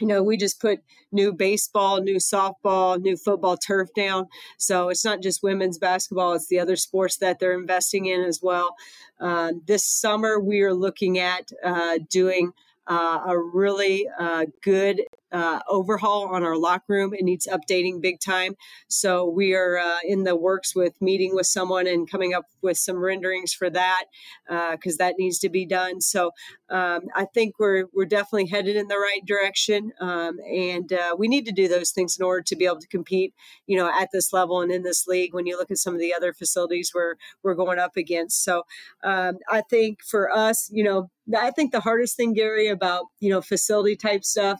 you 0.01 0.07
know, 0.07 0.23
we 0.23 0.35
just 0.35 0.59
put 0.59 0.81
new 1.11 1.31
baseball, 1.31 2.01
new 2.01 2.15
softball, 2.15 2.99
new 2.99 3.15
football 3.15 3.55
turf 3.55 3.89
down. 3.95 4.27
So 4.57 4.89
it's 4.89 5.05
not 5.05 5.21
just 5.21 5.43
women's 5.43 5.77
basketball, 5.77 6.33
it's 6.33 6.47
the 6.47 6.59
other 6.59 6.75
sports 6.75 7.17
that 7.17 7.39
they're 7.39 7.57
investing 7.57 8.07
in 8.07 8.21
as 8.21 8.41
well. 8.41 8.75
Uh, 9.19 9.53
this 9.67 9.85
summer, 9.85 10.39
we 10.39 10.61
are 10.61 10.73
looking 10.73 11.19
at 11.19 11.51
uh, 11.63 11.99
doing 12.09 12.51
uh, 12.91 13.21
a 13.25 13.39
really 13.39 14.05
uh, 14.19 14.45
good 14.61 15.01
uh, 15.31 15.61
overhaul 15.69 16.27
on 16.27 16.43
our 16.43 16.57
locker 16.57 16.83
room. 16.89 17.13
It 17.13 17.23
needs 17.23 17.47
updating 17.47 18.01
big 18.01 18.19
time. 18.19 18.57
So 18.89 19.29
we 19.29 19.53
are 19.55 19.77
uh, 19.77 19.99
in 20.05 20.25
the 20.25 20.35
works 20.35 20.75
with 20.75 21.01
meeting 21.01 21.33
with 21.33 21.45
someone 21.45 21.87
and 21.87 22.09
coming 22.09 22.33
up 22.33 22.47
with 22.61 22.77
some 22.77 22.97
renderings 22.97 23.53
for 23.53 23.69
that 23.69 24.05
because 24.45 24.95
uh, 24.95 25.05
that 25.05 25.15
needs 25.17 25.39
to 25.39 25.49
be 25.49 25.65
done. 25.65 26.01
So 26.01 26.31
um, 26.69 27.03
I 27.15 27.23
think 27.33 27.55
we're 27.59 27.85
we're 27.93 28.05
definitely 28.05 28.47
headed 28.47 28.75
in 28.75 28.89
the 28.89 28.97
right 28.97 29.25
direction, 29.25 29.93
um, 30.01 30.39
and 30.45 30.91
uh, 30.91 31.15
we 31.17 31.29
need 31.29 31.45
to 31.45 31.53
do 31.53 31.69
those 31.69 31.91
things 31.91 32.17
in 32.19 32.25
order 32.25 32.41
to 32.41 32.55
be 32.57 32.65
able 32.65 32.79
to 32.79 32.87
compete. 32.87 33.33
You 33.67 33.77
know, 33.77 33.89
at 33.89 34.09
this 34.11 34.33
level 34.33 34.59
and 34.59 34.71
in 34.71 34.83
this 34.83 35.07
league. 35.07 35.33
When 35.33 35.45
you 35.45 35.57
look 35.57 35.71
at 35.71 35.77
some 35.77 35.93
of 35.93 36.01
the 36.01 36.13
other 36.13 36.33
facilities 36.33 36.91
we're 36.93 37.15
we're 37.41 37.55
going 37.55 37.79
up 37.79 37.95
against, 37.95 38.43
so 38.43 38.63
um, 39.01 39.37
I 39.49 39.61
think 39.61 40.03
for 40.03 40.29
us, 40.29 40.69
you 40.73 40.83
know, 40.83 41.09
I 41.35 41.51
think 41.51 41.71
the 41.71 41.79
hardest 41.79 42.17
thing, 42.17 42.33
Gary, 42.33 42.67
about 42.67 43.05
you 43.19 43.29
know 43.29 43.41
facility 43.41 43.95
type 43.95 44.23
stuff 44.23 44.59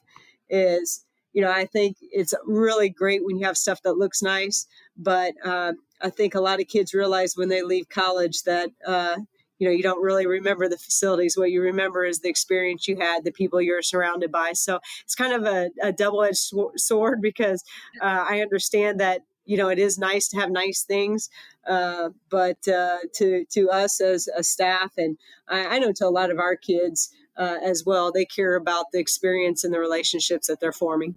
is 0.49 1.05
you 1.33 1.41
know 1.41 1.49
i 1.51 1.65
think 1.65 1.95
it's 2.01 2.33
really 2.45 2.89
great 2.89 3.23
when 3.23 3.37
you 3.37 3.45
have 3.45 3.57
stuff 3.57 3.81
that 3.83 3.93
looks 3.93 4.21
nice 4.21 4.67
but 4.97 5.33
uh, 5.45 5.71
i 6.01 6.09
think 6.09 6.35
a 6.35 6.41
lot 6.41 6.59
of 6.59 6.67
kids 6.67 6.93
realize 6.93 7.37
when 7.37 7.47
they 7.47 7.61
leave 7.63 7.87
college 7.87 8.43
that 8.43 8.69
uh, 8.85 9.15
you 9.59 9.67
know 9.67 9.71
you 9.71 9.83
don't 9.83 10.01
really 10.03 10.25
remember 10.25 10.67
the 10.67 10.77
facilities. 10.77 11.37
What 11.37 11.51
you 11.51 11.61
remember 11.61 12.03
is 12.03 12.19
the 12.19 12.29
experience 12.29 12.87
you 12.87 12.97
had 12.97 13.23
the 13.23 13.31
people 13.31 13.61
you're 13.61 13.83
surrounded 13.83 14.31
by. 14.31 14.53
So 14.53 14.79
it's 15.03 15.13
kind 15.13 15.33
of 15.33 15.43
a, 15.45 15.69
a 15.83 15.91
double-edged 15.93 16.51
sword 16.77 17.21
because 17.21 17.63
uh, 18.01 18.25
i 18.27 18.41
understand 18.41 18.99
that 18.99 19.21
you 19.45 19.57
know 19.57 19.69
it 19.69 19.79
is 19.79 19.97
nice 19.97 20.27
to 20.27 20.39
have 20.39 20.51
nice 20.51 20.83
things 20.83 21.29
uh, 21.67 22.09
but 22.29 22.67
uh, 22.67 22.97
to 23.13 23.45
to 23.45 23.69
us 23.69 24.01
as 24.01 24.27
a 24.35 24.43
staff 24.43 24.93
and 24.97 25.17
I, 25.47 25.75
I 25.75 25.79
know 25.79 25.91
to 25.93 26.07
a 26.07 26.09
lot 26.09 26.31
of 26.31 26.39
our 26.39 26.55
kids 26.55 27.13
uh, 27.37 27.57
as 27.63 27.83
well. 27.85 28.11
They 28.11 28.25
care 28.25 28.55
about 28.55 28.85
the 28.91 28.99
experience 28.99 29.63
and 29.63 29.73
the 29.73 29.79
relationships 29.79 30.47
that 30.47 30.59
they're 30.59 30.71
forming. 30.71 31.15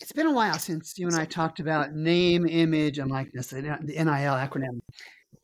It's 0.00 0.12
been 0.12 0.26
a 0.26 0.32
while 0.32 0.58
since 0.58 0.98
you 0.98 1.06
and 1.06 1.16
I 1.16 1.24
talked 1.24 1.60
about 1.60 1.94
name, 1.94 2.46
image, 2.46 2.98
and 2.98 3.10
likeness, 3.10 3.48
the 3.48 3.62
NIL 3.62 4.04
acronym. 4.04 4.80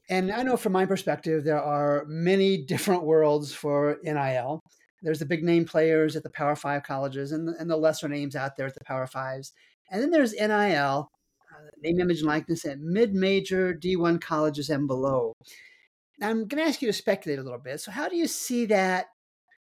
And 0.08 0.32
I 0.32 0.42
know 0.42 0.56
from 0.56 0.72
my 0.72 0.86
perspective, 0.86 1.44
there 1.44 1.62
are 1.62 2.04
many 2.08 2.64
different 2.64 3.04
worlds 3.04 3.52
for 3.52 3.98
NIL. 4.02 4.60
There's 5.02 5.20
the 5.20 5.26
big 5.26 5.44
name 5.44 5.64
players 5.64 6.16
at 6.16 6.24
the 6.24 6.30
Power 6.30 6.56
Five 6.56 6.82
colleges 6.82 7.32
and 7.32 7.48
the, 7.48 7.54
and 7.58 7.70
the 7.70 7.76
lesser 7.76 8.08
names 8.08 8.36
out 8.36 8.56
there 8.56 8.66
at 8.66 8.74
the 8.74 8.84
Power 8.84 9.06
Fives. 9.06 9.52
And 9.90 10.02
then 10.02 10.10
there's 10.10 10.32
NIL, 10.32 10.48
uh, 10.50 11.02
name, 11.82 12.00
image, 12.00 12.18
and 12.18 12.28
likeness 12.28 12.64
at 12.64 12.80
mid 12.80 13.14
major 13.14 13.74
D1 13.74 14.20
colleges 14.20 14.70
and 14.70 14.86
below. 14.86 15.34
I'm 16.22 16.46
going 16.46 16.62
to 16.62 16.68
ask 16.68 16.82
you 16.82 16.88
to 16.88 16.92
speculate 16.92 17.38
a 17.38 17.42
little 17.42 17.58
bit. 17.58 17.80
So, 17.80 17.90
how 17.90 18.08
do 18.08 18.16
you 18.16 18.26
see 18.26 18.66
that 18.66 19.06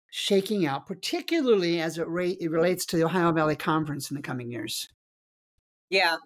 shaking 0.09 0.65
out, 0.65 0.87
particularly 0.87 1.79
as 1.79 1.97
it, 1.97 2.07
ra- 2.07 2.23
it 2.39 2.49
relates 2.49 2.85
to 2.87 2.97
the 2.97 3.05
Ohio 3.05 3.31
Valley 3.31 3.55
Conference 3.55 4.09
in 4.09 4.15
the 4.15 4.23
coming 4.23 4.51
years? 4.51 4.89
Yeah. 5.89 6.17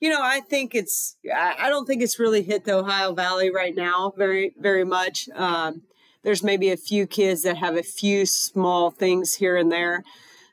You 0.00 0.08
know, 0.08 0.20
I 0.22 0.40
think 0.40 0.74
it's, 0.74 1.16
I 1.34 1.68
don't 1.68 1.86
think 1.86 2.02
it's 2.02 2.18
really 2.18 2.42
hit 2.42 2.64
the 2.64 2.78
Ohio 2.78 3.12
Valley 3.12 3.50
right 3.50 3.74
now 3.74 4.14
very, 4.16 4.54
very 4.58 4.84
much. 4.84 5.28
Um, 5.34 5.82
there's 6.22 6.42
maybe 6.42 6.70
a 6.70 6.76
few 6.76 7.06
kids 7.06 7.42
that 7.42 7.58
have 7.58 7.76
a 7.76 7.82
few 7.82 8.24
small 8.24 8.90
things 8.90 9.34
here 9.34 9.56
and 9.56 9.70
there. 9.70 10.04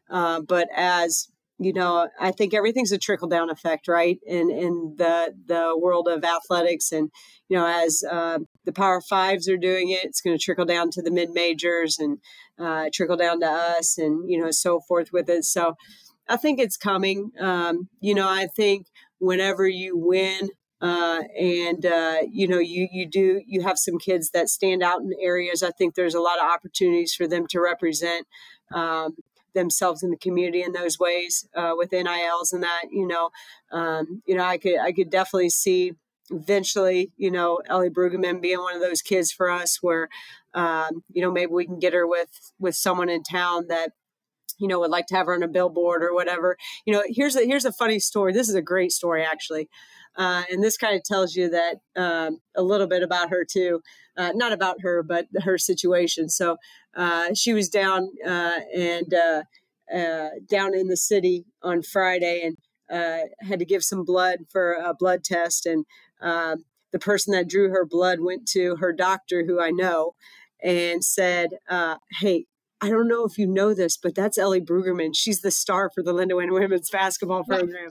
Uh, 0.09 0.41
but 0.41 0.67
as 0.75 1.29
you 1.59 1.73
know, 1.73 2.07
I 2.19 2.31
think 2.31 2.53
everything's 2.53 2.91
a 2.91 2.97
trickle 2.97 3.27
down 3.27 3.49
effect, 3.49 3.87
right? 3.87 4.19
In 4.25 4.51
in 4.51 4.95
the 4.97 5.33
the 5.45 5.75
world 5.77 6.07
of 6.07 6.23
athletics, 6.23 6.91
and 6.91 7.09
you 7.49 7.57
know, 7.57 7.65
as 7.65 8.03
uh, 8.09 8.39
the 8.65 8.73
Power 8.73 9.01
Fives 9.01 9.49
are 9.49 9.57
doing 9.57 9.89
it, 9.89 10.03
it's 10.03 10.21
going 10.21 10.37
to 10.37 10.43
trickle 10.43 10.65
down 10.65 10.91
to 10.91 11.01
the 11.01 11.11
mid 11.11 11.31
majors 11.31 11.97
and 11.97 12.19
uh, 12.59 12.89
trickle 12.93 13.17
down 13.17 13.39
to 13.41 13.47
us, 13.47 13.97
and 13.97 14.29
you 14.29 14.39
know, 14.39 14.51
so 14.51 14.79
forth 14.87 15.09
with 15.11 15.29
it. 15.29 15.45
So, 15.45 15.75
I 16.29 16.37
think 16.37 16.59
it's 16.59 16.77
coming. 16.77 17.31
Um, 17.39 17.89
you 17.99 18.13
know, 18.13 18.29
I 18.29 18.47
think 18.55 18.87
whenever 19.19 19.67
you 19.67 19.97
win 19.97 20.49
uh, 20.79 21.23
and 21.39 21.85
uh, 21.85 22.17
you 22.31 22.47
know 22.47 22.59
you 22.59 22.87
you 22.91 23.09
do 23.09 23.41
you 23.47 23.61
have 23.61 23.79
some 23.79 23.97
kids 23.97 24.29
that 24.31 24.47
stand 24.47 24.83
out 24.83 25.01
in 25.01 25.09
areas 25.19 25.63
i 25.63 25.71
think 25.71 25.95
there's 25.95 26.13
a 26.13 26.19
lot 26.19 26.37
of 26.37 26.45
opportunities 26.45 27.15
for 27.15 27.27
them 27.27 27.47
to 27.47 27.59
represent 27.59 28.27
um, 28.73 29.15
themselves 29.57 30.03
in 30.03 30.11
the 30.11 30.17
community 30.17 30.61
in 30.61 30.71
those 30.71 30.99
ways 30.99 31.47
uh, 31.55 31.73
with 31.75 31.91
NILs 31.91 32.53
and 32.53 32.63
that. 32.63 32.85
You 32.91 33.07
know, 33.07 33.29
um, 33.71 34.21
you 34.25 34.35
know, 34.35 34.43
I 34.43 34.57
could 34.57 34.79
I 34.79 34.91
could 34.91 35.09
definitely 35.09 35.49
see 35.49 35.93
eventually, 36.29 37.11
you 37.17 37.31
know, 37.31 37.59
Ellie 37.67 37.89
Brueggemann 37.89 38.41
being 38.41 38.59
one 38.59 38.75
of 38.75 38.81
those 38.81 39.01
kids 39.01 39.31
for 39.31 39.49
us 39.49 39.77
where, 39.81 40.09
um, 40.53 41.03
you 41.11 41.21
know, 41.21 41.31
maybe 41.31 41.51
we 41.51 41.65
can 41.65 41.79
get 41.79 41.93
her 41.93 42.07
with 42.07 42.51
with 42.59 42.75
someone 42.75 43.09
in 43.09 43.23
town 43.23 43.67
that 43.67 43.91
you 44.59 44.67
know 44.67 44.79
would 44.79 44.91
like 44.91 45.05
to 45.07 45.15
have 45.15 45.27
her 45.27 45.33
on 45.33 45.43
a 45.43 45.47
billboard 45.47 46.03
or 46.03 46.13
whatever. 46.13 46.57
You 46.85 46.93
know 46.93 47.03
here's 47.07 47.35
a 47.35 47.45
here's 47.45 47.65
a 47.65 47.71
funny 47.71 47.99
story. 47.99 48.33
This 48.33 48.49
is 48.49 48.55
a 48.55 48.61
great 48.61 48.91
story 48.91 49.23
actually. 49.23 49.69
Uh, 50.15 50.43
and 50.49 50.63
this 50.63 50.77
kind 50.77 50.95
of 50.95 51.03
tells 51.03 51.35
you 51.35 51.47
that 51.51 51.75
um, 51.95 52.39
a 52.55 52.63
little 52.63 52.87
bit 52.87 53.03
about 53.03 53.29
her 53.29 53.45
too. 53.45 53.81
Uh, 54.17 54.31
not 54.33 54.51
about 54.51 54.81
her 54.81 55.03
but 55.03 55.27
her 55.43 55.57
situation. 55.57 56.27
So 56.29 56.57
uh, 56.97 57.33
she 57.33 57.53
was 57.53 57.69
down 57.69 58.09
uh, 58.25 58.59
and 58.75 59.13
uh, 59.13 59.43
uh, 59.95 60.29
down 60.49 60.73
in 60.73 60.87
the 60.87 60.97
city 60.97 61.45
on 61.63 61.81
friday 61.81 62.41
and 62.43 62.57
had 63.47 63.59
to 63.59 63.65
give 63.65 63.83
some 63.83 64.03
blood 64.03 64.39
for 64.51 64.73
a 64.73 64.93
blood 64.93 65.23
test 65.23 65.65
and 65.65 65.85
um, 66.21 66.65
the 66.91 66.99
person 66.99 67.31
that 67.31 67.49
drew 67.49 67.69
her 67.69 67.85
blood 67.85 68.19
went 68.19 68.47
to 68.47 68.75
her 68.77 68.91
doctor 68.91 69.45
who 69.45 69.61
i 69.61 69.71
know 69.71 70.13
and 70.63 71.03
said 71.03 71.51
hey 72.19 72.45
I 72.79 72.89
don't 72.89 73.07
know 73.07 73.25
if 73.25 73.39
you 73.39 73.47
know 73.47 73.73
this, 73.73 73.97
but 73.97 74.13
that's 74.13 74.37
Ellie 74.37 74.61
Brueggemann. 74.61 75.15
She's 75.15 75.41
the 75.41 75.49
star 75.49 75.89
for 75.89 76.03
the 76.03 76.13
Lindenwood 76.13 76.51
women's 76.51 76.91
basketball 76.91 77.43
program. 77.43 77.89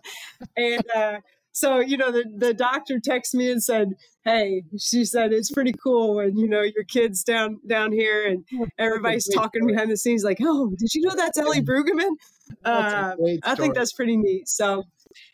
and 0.57 0.85
uh, 0.95 1.17
so, 1.57 1.81
you 1.81 1.97
know, 1.97 2.13
the, 2.13 2.25
the 2.37 2.53
doctor 2.53 3.01
texted 3.01 3.37
me 3.37 3.51
and 3.51 3.65
said, 3.65 3.95
Hey, 4.27 4.65
she 4.79 5.07
said, 5.07 5.33
it's 5.33 5.51
pretty 5.51 5.73
cool 5.73 6.17
when, 6.17 6.37
you 6.37 6.47
know, 6.47 6.61
your 6.61 6.85
kid's 6.85 7.25
down, 7.25 7.61
down 7.67 7.93
here 7.93 8.29
and 8.29 8.45
everybody's 8.79 9.27
talking 9.35 9.67
behind 9.67 9.91
the 9.91 9.97
scenes 9.97 10.23
like, 10.23 10.37
Oh, 10.43 10.75
did 10.79 10.93
you 10.93 11.01
know 11.01 11.15
that's 11.17 11.39
Ellie 11.39 11.63
Brueggemann? 11.63 12.13
Uh, 12.63 13.15
I 13.43 13.55
think 13.55 13.75
that's 13.75 13.95
pretty 13.95 14.19
neat. 14.19 14.51
So 14.51 14.85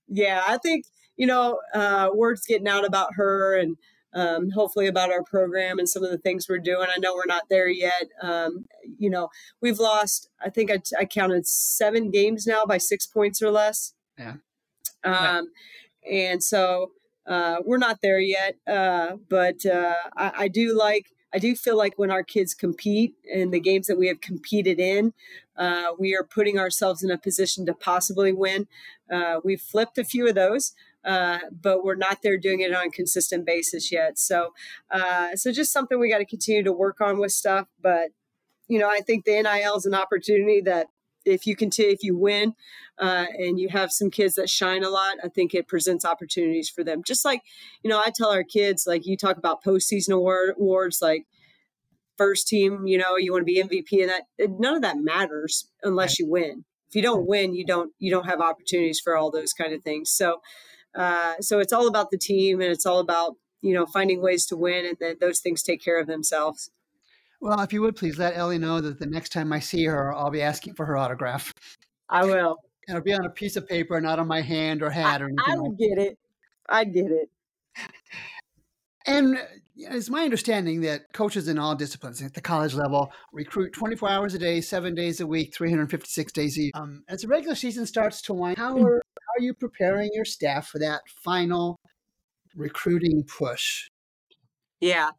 yeah, 0.07 0.45
I 0.47 0.59
think, 0.59 0.85
you 1.17 1.27
know, 1.27 1.59
uh, 1.75 2.11
word's 2.15 2.47
getting 2.47 2.69
out 2.69 2.85
about 2.85 3.15
her 3.17 3.59
and, 3.59 3.77
um, 4.15 4.51
hopefully 4.51 4.87
about 4.87 5.11
our 5.11 5.25
program 5.25 5.81
and 5.81 5.89
some 5.89 6.05
of 6.05 6.13
the 6.13 6.19
things 6.19 6.47
we're 6.49 6.59
doing. 6.59 6.87
I 6.89 7.01
know 7.01 7.17
we're 7.17 7.27
not 7.27 7.49
there 7.51 7.69
yet. 7.69 8.11
Um, 8.23 8.67
you 8.97 9.11
know, 9.11 9.29
we've 9.61 9.81
lost, 9.81 10.29
I 10.41 10.51
think 10.51 10.71
I, 10.71 10.79
I, 10.97 11.05
counted 11.05 11.49
seven 11.49 12.13
games 12.13 12.47
now 12.47 12.65
by 12.65 12.79
six 12.79 13.07
points 13.09 13.43
or 13.43 13.51
less. 13.51 13.95
Yeah. 14.17 14.35
Um, 15.03 15.49
and 16.11 16.43
so 16.43 16.93
uh, 17.27 17.57
we're 17.65 17.79
not 17.79 18.01
there 18.03 18.19
yet. 18.19 18.57
Uh, 18.67 19.17
but 19.29 19.65
uh, 19.65 19.95
I, 20.17 20.33
I, 20.37 20.49
do 20.49 20.77
like, 20.77 21.13
I 21.33 21.39
do 21.39 21.55
feel 21.55 21.77
like 21.77 21.95
when 21.97 22.11
our 22.11 22.23
kids 22.23 22.55
compete 22.55 23.15
in 23.25 23.51
the 23.51 23.61
games 23.61 23.87
that 23.87 23.99
we 23.99 24.09
have 24.09 24.21
competed 24.21 24.81
in, 24.81 25.13
uh, 25.57 25.93
we 25.99 26.17
are 26.17 26.25
putting 26.25 26.59
ourselves 26.59 27.03
in 27.03 27.11
a 27.11 27.19
position 27.19 27.67
to 27.67 27.75
possibly 27.75 28.33
win. 28.33 28.67
Uh, 29.13 29.41
we've 29.45 29.61
flipped 29.61 29.99
a 29.99 30.05
few 30.05 30.29
of 30.29 30.35
those. 30.35 30.73
Uh, 31.05 31.41
but 31.51 31.83
we're 31.83 31.97
not 31.97 32.19
there 32.23 32.39
doing 32.39 32.61
it 32.61 32.73
on 32.73 32.87
a 32.87 32.91
consistent 32.91 33.45
basis 33.45 33.91
yet. 33.91 34.17
So, 34.17 34.53
so 35.35 35.51
just 35.51 35.73
something 35.73 35.99
we 35.99 36.09
got 36.09 36.19
to 36.19 36.25
continue 36.25 36.63
to 36.63 36.73
work 36.73 37.01
on 37.01 37.19
with 37.19 37.33
stuff. 37.33 37.67
But 37.83 38.11
you 38.69 38.79
know, 38.79 38.89
I 38.89 39.01
think 39.01 39.25
the 39.25 39.43
NIL 39.43 39.77
is 39.77 39.85
an 39.85 39.95
opportunity 39.95 40.61
that 40.61 40.87
if 41.25 41.47
you 41.47 41.57
continue, 41.57 41.93
if 41.93 42.03
you 42.03 42.17
win, 42.17 42.55
uh, 42.99 43.27
and 43.39 43.59
you 43.59 43.69
have 43.69 43.93
some 43.93 44.11
kids 44.11 44.35
that 44.35 44.51
shine 44.51 44.85
a 44.85 44.91
lot, 44.91 45.19
I 45.25 45.29
think 45.29 45.55
it 45.55 45.69
presents 45.69 46.05
opportunities 46.05 46.69
for 46.69 46.85
them. 46.85 47.03
Just 47.05 47.25
like 47.25 47.43
you 47.83 47.91
know, 47.91 47.99
I 47.99 48.11
tell 48.15 48.31
our 48.31 48.45
kids, 48.45 48.85
like 48.87 49.07
you 49.07 49.17
talk 49.17 49.37
about 49.37 49.65
postseason 49.65 50.11
award, 50.11 50.55
awards, 50.59 51.01
like 51.01 51.27
first 52.17 52.49
team, 52.49 52.87
you 52.87 52.99
know, 52.99 53.17
you 53.17 53.33
want 53.33 53.43
to 53.43 53.45
be 53.45 53.63
MVP, 53.63 54.03
and 54.03 54.11
that 54.11 54.59
none 54.61 54.77
of 54.77 54.83
that 54.83 54.99
matters 54.99 55.69
unless 55.83 56.19
you 56.19 56.29
win. 56.29 56.65
If 56.89 56.97
you 56.97 57.03
don't 57.03 57.27
win, 57.27 57.55
you 57.55 57.65
don't 57.65 57.93
you 57.99 58.11
don't 58.11 58.27
have 58.27 58.41
opportunities 58.41 59.01
for 59.01 59.17
all 59.17 59.31
those 59.31 59.53
kind 59.53 59.73
of 59.73 59.83
things. 59.83 60.11
So 60.11 60.41
uh, 60.95 61.35
so 61.41 61.59
it's 61.59 61.73
all 61.73 61.89
about 61.89 62.11
the 62.11 62.19
team 62.19 62.61
and 62.61 62.71
it's 62.71 62.87
all 62.87 62.99
about, 62.99 63.37
you 63.63 63.75
know, 63.75 63.87
finding 63.87 64.21
ways 64.21 64.47
to 64.47 64.57
win 64.57 64.85
and 64.85 64.97
then 65.01 65.17
those 65.21 65.41
things 65.41 65.63
take 65.63 65.83
care 65.83 65.99
of 65.99 66.07
themselves. 66.07 66.71
Well, 67.43 67.61
if 67.61 67.73
you 67.73 67.83
would 67.83 67.97
please 67.97 68.19
let 68.19 68.37
Ellie 68.37 68.57
know 68.57 68.81
that 68.81 69.01
the 69.01 69.07
next 69.07 69.33
time 69.33 69.53
I 69.53 69.59
see 69.59 69.85
her, 69.85 70.15
I'll 70.15 70.31
be 70.31 70.43
asking 70.43 70.75
for 70.75 70.87
her 70.87 70.97
autograph. 70.97 71.53
I 72.09 72.25
will. 72.25 72.59
And 72.87 72.89
it'll 72.97 73.03
be 73.03 73.15
on 73.15 73.27
a 73.27 73.31
piece 73.31 73.57
of 73.57 73.67
paper, 73.67 74.01
not 74.01 74.21
on 74.21 74.29
my 74.29 74.41
hand 74.41 74.81
or 74.81 74.91
hat 74.91 75.21
or 75.21 75.27
anything. 75.27 75.45
I, 75.47 75.53
I 75.53 75.57
would 75.57 75.71
like 75.71 75.79
get 75.79 75.99
it. 75.99 76.19
I'd 76.69 76.95
get 76.95 77.11
it. 77.11 77.29
And 79.05 79.37
it's 79.75 80.09
my 80.09 80.23
understanding 80.23 80.83
that 80.83 81.13
coaches 81.13 81.49
in 81.49 81.59
all 81.59 81.75
disciplines 81.75 82.23
at 82.23 82.35
the 82.35 82.41
college 82.41 82.73
level 82.73 83.13
recruit 83.33 83.73
24 83.73 84.09
hours 84.09 84.35
a 84.35 84.39
day, 84.39 84.61
seven 84.61 84.95
days 84.95 85.21
a 85.21 85.27
week, 85.27 85.53
356 85.57 86.31
days 86.31 86.57
a 86.57 86.61
year. 86.61 86.71
Um, 86.75 87.03
as 87.09 87.23
the 87.23 87.27
regular 87.27 87.57
season 87.57 87.85
starts 87.85 88.23
to 88.23 88.33
wind, 88.33 88.59
how 88.59 88.77
are, 88.79 89.03
how 89.03 89.33
are 89.39 89.43
you 89.43 89.55
preparing 89.55 90.11
your 90.13 90.25
staff 90.25 90.69
for 90.69 90.79
that 90.79 91.01
final 91.25 91.81
recruiting 92.55 93.25
push? 93.25 93.89
Yeah. 94.81 95.11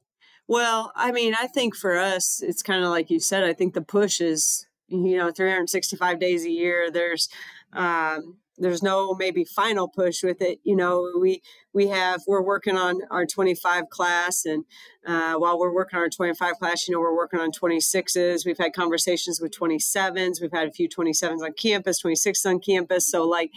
Well, 0.48 0.92
I 0.96 1.12
mean, 1.12 1.34
I 1.40 1.48
think 1.48 1.76
for 1.76 1.98
us, 1.98 2.42
it's 2.42 2.62
kind 2.62 2.84
of 2.84 2.90
like 2.90 3.10
you 3.10 3.20
said, 3.20 3.44
I 3.44 3.54
think 3.54 3.74
the 3.74 3.82
push 3.82 4.20
is, 4.22 4.68
you 4.88 5.18
know, 5.18 5.32
365 5.32 6.20
days 6.20 6.46
a 6.46 6.50
year. 6.50 6.92
There's, 6.92 7.30
um, 7.72 8.38
there's 8.58 8.84
no 8.84 9.16
maybe 9.16 9.44
final 9.44 9.88
push 9.88 10.22
with 10.22 10.40
it 10.40 10.60
you 10.64 10.76
know 10.76 11.12
we 11.20 11.42
we 11.74 11.88
have 11.88 12.22
we're 12.28 12.40
working 12.44 12.78
on 12.78 13.02
our 13.10 13.26
25 13.26 13.90
class 13.90 14.46
and 14.46 14.64
uh, 15.08 15.34
while 15.34 15.58
we're 15.58 15.74
working 15.74 15.98
on 15.98 16.04
our 16.04 16.10
25 16.10 16.60
class 16.60 16.88
you 16.88 16.94
know 16.94 17.00
we're 17.00 17.16
working 17.16 17.40
on 17.40 17.52
26s 17.52 18.46
we've 18.46 18.60
had 18.60 18.72
conversations 18.72 19.42
with 19.42 19.52
27s 19.52 20.40
we've 20.40 20.52
had 20.52 20.68
a 20.68 20.72
few 20.72 20.88
27s 20.88 21.42
on 21.42 21.52
campus 21.54 21.98
26 21.98 22.46
on 22.46 22.60
campus 22.60 23.10
so 23.10 23.24
like 23.28 23.50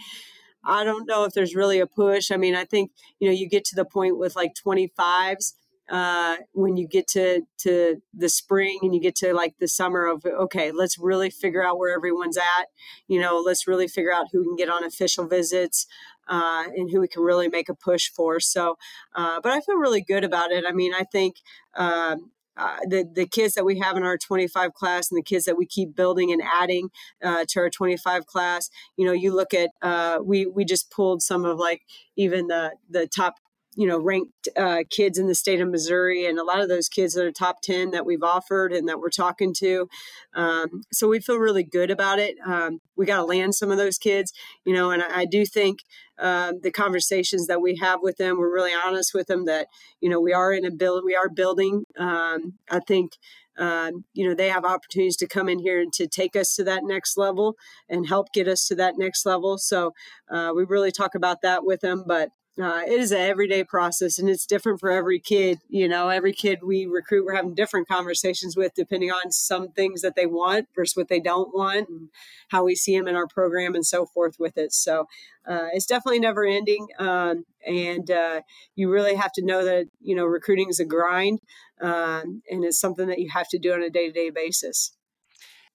i 0.63 0.83
don't 0.83 1.07
know 1.07 1.23
if 1.25 1.33
there's 1.33 1.55
really 1.55 1.79
a 1.79 1.87
push 1.87 2.31
i 2.31 2.37
mean 2.37 2.55
i 2.55 2.65
think 2.65 2.91
you 3.19 3.27
know 3.29 3.33
you 3.33 3.47
get 3.47 3.63
to 3.65 3.75
the 3.75 3.85
point 3.85 4.17
with 4.17 4.35
like 4.35 4.53
25s 4.55 5.53
uh, 5.89 6.37
when 6.53 6.75
you 6.75 6.87
get 6.87 7.07
to 7.07 7.41
to 7.59 8.01
the 8.13 8.29
spring 8.29 8.79
and 8.81 8.93
you 8.93 9.01
get 9.01 9.15
to 9.15 9.33
like 9.33 9.55
the 9.59 9.67
summer 9.67 10.05
of 10.05 10.25
okay 10.25 10.71
let's 10.71 10.97
really 10.97 11.29
figure 11.29 11.63
out 11.63 11.77
where 11.77 11.95
everyone's 11.95 12.37
at 12.37 12.67
you 13.07 13.19
know 13.19 13.41
let's 13.43 13.67
really 13.67 13.87
figure 13.87 14.11
out 14.11 14.27
who 14.31 14.43
can 14.43 14.55
get 14.55 14.69
on 14.69 14.83
official 14.83 15.25
visits 15.25 15.87
uh, 16.29 16.65
and 16.75 16.91
who 16.91 16.99
we 16.99 17.07
can 17.07 17.23
really 17.23 17.47
make 17.47 17.69
a 17.69 17.73
push 17.73 18.09
for. 18.09 18.39
So 18.39 18.77
uh, 19.15 19.39
but 19.41 19.51
i 19.51 19.61
feel 19.61 19.75
really 19.75 20.01
good 20.01 20.23
about 20.23 20.51
it. 20.51 20.65
I 20.67 20.71
mean 20.71 20.93
i 20.93 21.03
think 21.03 21.37
um, 21.75 22.31
uh, 22.57 22.77
the 22.87 23.07
the 23.13 23.27
kids 23.27 23.53
that 23.53 23.65
we 23.65 23.79
have 23.79 23.95
in 23.97 24.03
our 24.03 24.17
25 24.17 24.73
class 24.73 25.11
and 25.11 25.17
the 25.17 25.23
kids 25.23 25.45
that 25.45 25.57
we 25.57 25.65
keep 25.65 25.95
building 25.95 26.31
and 26.31 26.41
adding 26.41 26.89
uh, 27.23 27.45
to 27.47 27.59
our 27.59 27.69
25 27.69 28.25
class 28.25 28.69
you 28.97 29.05
know 29.05 29.11
you 29.11 29.33
look 29.33 29.53
at 29.53 29.69
uh, 29.81 30.17
we 30.23 30.45
we 30.45 30.65
just 30.65 30.89
pulled 30.89 31.21
some 31.21 31.45
of 31.45 31.57
like 31.57 31.83
even 32.15 32.47
the 32.47 32.73
the 32.89 33.07
top 33.07 33.35
you 33.77 33.87
know 33.87 33.99
ranked 33.99 34.49
uh, 34.57 34.83
kids 34.89 35.19
in 35.19 35.27
the 35.27 35.35
state 35.35 35.61
of 35.61 35.69
Missouri, 35.69 36.25
and 36.25 36.39
a 36.39 36.43
lot 36.43 36.59
of 36.59 36.67
those 36.67 36.89
kids 36.89 37.13
that 37.13 37.25
are 37.25 37.31
top 37.31 37.61
ten 37.61 37.91
that 37.91 38.07
we've 38.07 38.23
offered 38.23 38.73
and 38.73 38.89
that 38.89 38.99
we're 38.99 39.09
talking 39.09 39.53
to. 39.59 39.87
Um, 40.33 40.81
so 40.91 41.07
we 41.07 41.19
feel 41.19 41.37
really 41.37 41.63
good 41.63 41.91
about 41.91 42.17
it. 42.17 42.37
Um, 42.43 42.79
we 42.95 43.05
got 43.05 43.17
to 43.17 43.23
land 43.23 43.53
some 43.53 43.69
of 43.69 43.77
those 43.77 43.99
kids, 43.99 44.33
you 44.65 44.73
know, 44.73 44.89
and 44.89 45.03
I, 45.03 45.19
I 45.19 45.25
do 45.25 45.45
think 45.45 45.81
um, 46.17 46.59
the 46.63 46.71
conversations 46.71 47.45
that 47.45 47.61
we 47.61 47.77
have 47.77 47.99
with 48.01 48.17
them, 48.17 48.39
we're 48.39 48.53
really 48.53 48.73
honest 48.73 49.13
with 49.13 49.27
them 49.27 49.45
that 49.45 49.67
you 50.01 50.09
know 50.09 50.19
we 50.19 50.33
are 50.33 50.51
in 50.51 50.65
a 50.65 50.71
build, 50.71 51.03
we 51.05 51.15
are 51.15 51.29
building. 51.29 51.85
Um, 51.97 52.55
I 52.69 52.79
think. 52.79 53.13
Um, 53.59 54.05
you 54.13 54.29
know 54.29 54.35
they 54.35 54.49
have 54.49 54.65
opportunities 54.65 55.17
to 55.17 55.27
come 55.27 55.49
in 55.49 55.57
here 55.57 55.81
and 55.81 55.91
to 55.93 56.05
take 56.05 56.35
us 56.35 56.53
to 56.57 56.63
that 56.65 56.83
next 56.83 57.17
level 57.17 57.55
and 57.89 58.05
help 58.05 58.31
get 58.31 58.47
us 58.47 58.67
to 58.67 58.75
that 58.75 58.99
next 58.99 59.25
level 59.25 59.57
so 59.57 59.95
uh, 60.29 60.51
we 60.55 60.63
really 60.63 60.91
talk 60.91 61.15
about 61.15 61.41
that 61.41 61.65
with 61.65 61.81
them 61.81 62.03
but 62.05 62.29
uh, 62.61 62.81
it 62.87 62.99
is 62.99 63.11
an 63.11 63.19
everyday 63.19 63.63
process 63.63 64.17
and 64.17 64.29
it's 64.29 64.45
different 64.45 64.79
for 64.79 64.89
every 64.89 65.19
kid 65.19 65.59
you 65.69 65.87
know? 65.87 66.09
Every 66.09 66.33
kid 66.33 66.59
we 66.63 66.85
recruit 66.85 67.25
we're 67.25 67.35
having 67.35 67.53
different 67.53 67.87
conversations 67.87 68.55
with 68.57 68.73
depending 68.73 69.11
on 69.11 69.31
some 69.31 69.69
things 69.69 70.01
that 70.01 70.15
they 70.15 70.25
want 70.25 70.67
versus 70.75 70.95
what 70.95 71.07
they 71.07 71.19
don't 71.19 71.53
want 71.53 71.89
and 71.89 72.09
how 72.49 72.63
we 72.63 72.75
see 72.75 72.97
them 72.97 73.07
in 73.07 73.15
our 73.15 73.27
program 73.27 73.75
and 73.75 73.85
so 73.85 74.05
forth 74.05 74.37
with 74.39 74.57
it. 74.57 74.73
So 74.73 75.07
uh, 75.47 75.67
it's 75.73 75.85
definitely 75.85 76.19
never 76.19 76.45
ending 76.45 76.87
um, 76.99 77.45
and 77.65 78.09
uh, 78.09 78.41
you 78.75 78.89
really 78.91 79.15
have 79.15 79.31
to 79.33 79.45
know 79.45 79.63
that 79.63 79.87
you 80.01 80.15
know 80.15 80.25
recruiting 80.25 80.69
is 80.69 80.79
a 80.79 80.85
grind 80.85 81.39
um, 81.81 82.41
and 82.49 82.63
it's 82.63 82.79
something 82.79 83.07
that 83.07 83.19
you 83.19 83.29
have 83.29 83.47
to 83.49 83.59
do 83.59 83.73
on 83.73 83.83
a 83.83 83.89
day-to-day 83.89 84.31
basis 84.31 84.96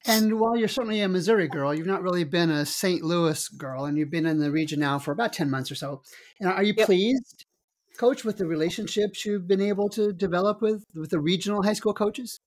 and 0.07 0.41
while 0.41 0.57
you're 0.57 0.69
certainly 0.69 1.01
a 1.01 1.09
Missouri 1.09 1.49
girl, 1.49 1.73
you've 1.73 1.87
not 1.87 2.03
really 2.03 2.25
been 2.25 2.51
a 2.51 2.67
St. 2.67 3.03
Louis 3.03 3.49
girl, 3.49 3.85
and 3.85 3.97
you've 3.97 4.11
been 4.11 4.27
in 4.27 4.39
the 4.39 4.51
region 4.51 4.81
now 4.81 4.99
for 4.99 5.13
about 5.13 5.33
10 5.33 5.49
months 5.49 5.71
or 5.71 5.77
so. 5.77 6.03
And 6.41 6.51
are 6.51 6.63
you 6.63 6.75
yep. 6.77 6.87
pleased, 6.87 7.45
coach, 7.99 8.25
with 8.25 8.39
the 8.39 8.47
relationships 8.47 9.25
you've 9.25 9.47
been 9.47 9.61
able 9.61 9.89
to 9.91 10.13
develop 10.13 10.61
with, 10.61 10.85
with 10.95 11.11
the 11.11 11.21
regional 11.21 11.63
high 11.63 11.75
school 11.75 11.95
coaches? 11.95 12.41